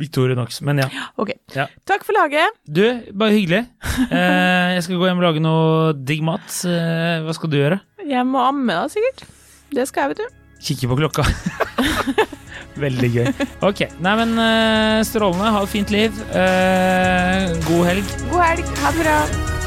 Victorinox. 0.00 0.60
Men 0.66 0.82
ja. 0.82 0.88
Ok. 1.20 1.34
Ja. 1.54 1.68
Takk 1.86 2.06
for 2.06 2.16
laget. 2.16 2.56
Du, 2.66 2.82
bare 3.14 3.36
hyggelig. 3.36 3.64
Eh, 4.08 4.74
jeg 4.74 4.86
skal 4.86 4.98
gå 4.98 5.08
hjem 5.08 5.20
og 5.22 5.26
lage 5.28 5.42
noe 5.44 5.92
digg 5.94 6.24
mat. 6.26 6.46
Eh, 6.66 7.22
hva 7.24 7.34
skal 7.36 7.52
du 7.52 7.58
gjøre? 7.60 7.80
Jeg 8.04 8.26
må 8.28 8.42
amme 8.42 8.74
da, 8.74 8.88
sikkert. 8.90 9.26
Det 9.74 9.86
skal 9.90 10.08
jeg, 10.08 10.14
vet 10.14 10.24
du. 10.24 10.40
Kikke 10.64 10.90
på 10.90 10.98
klokka. 11.02 11.26
Veldig 12.84 13.10
gøy. 13.14 13.28
Ok. 13.66 13.84
Nei, 14.02 14.14
men 14.22 14.34
eh, 14.40 15.02
strålende. 15.06 15.52
Ha 15.54 15.62
et 15.66 15.74
fint 15.74 15.94
liv. 15.94 16.24
Eh, 16.34 17.52
god 17.68 17.90
helg. 17.92 18.16
God 18.32 18.48
helg. 18.48 18.74
Ha 18.82 18.96
det 18.96 19.04
bra. 19.04 19.62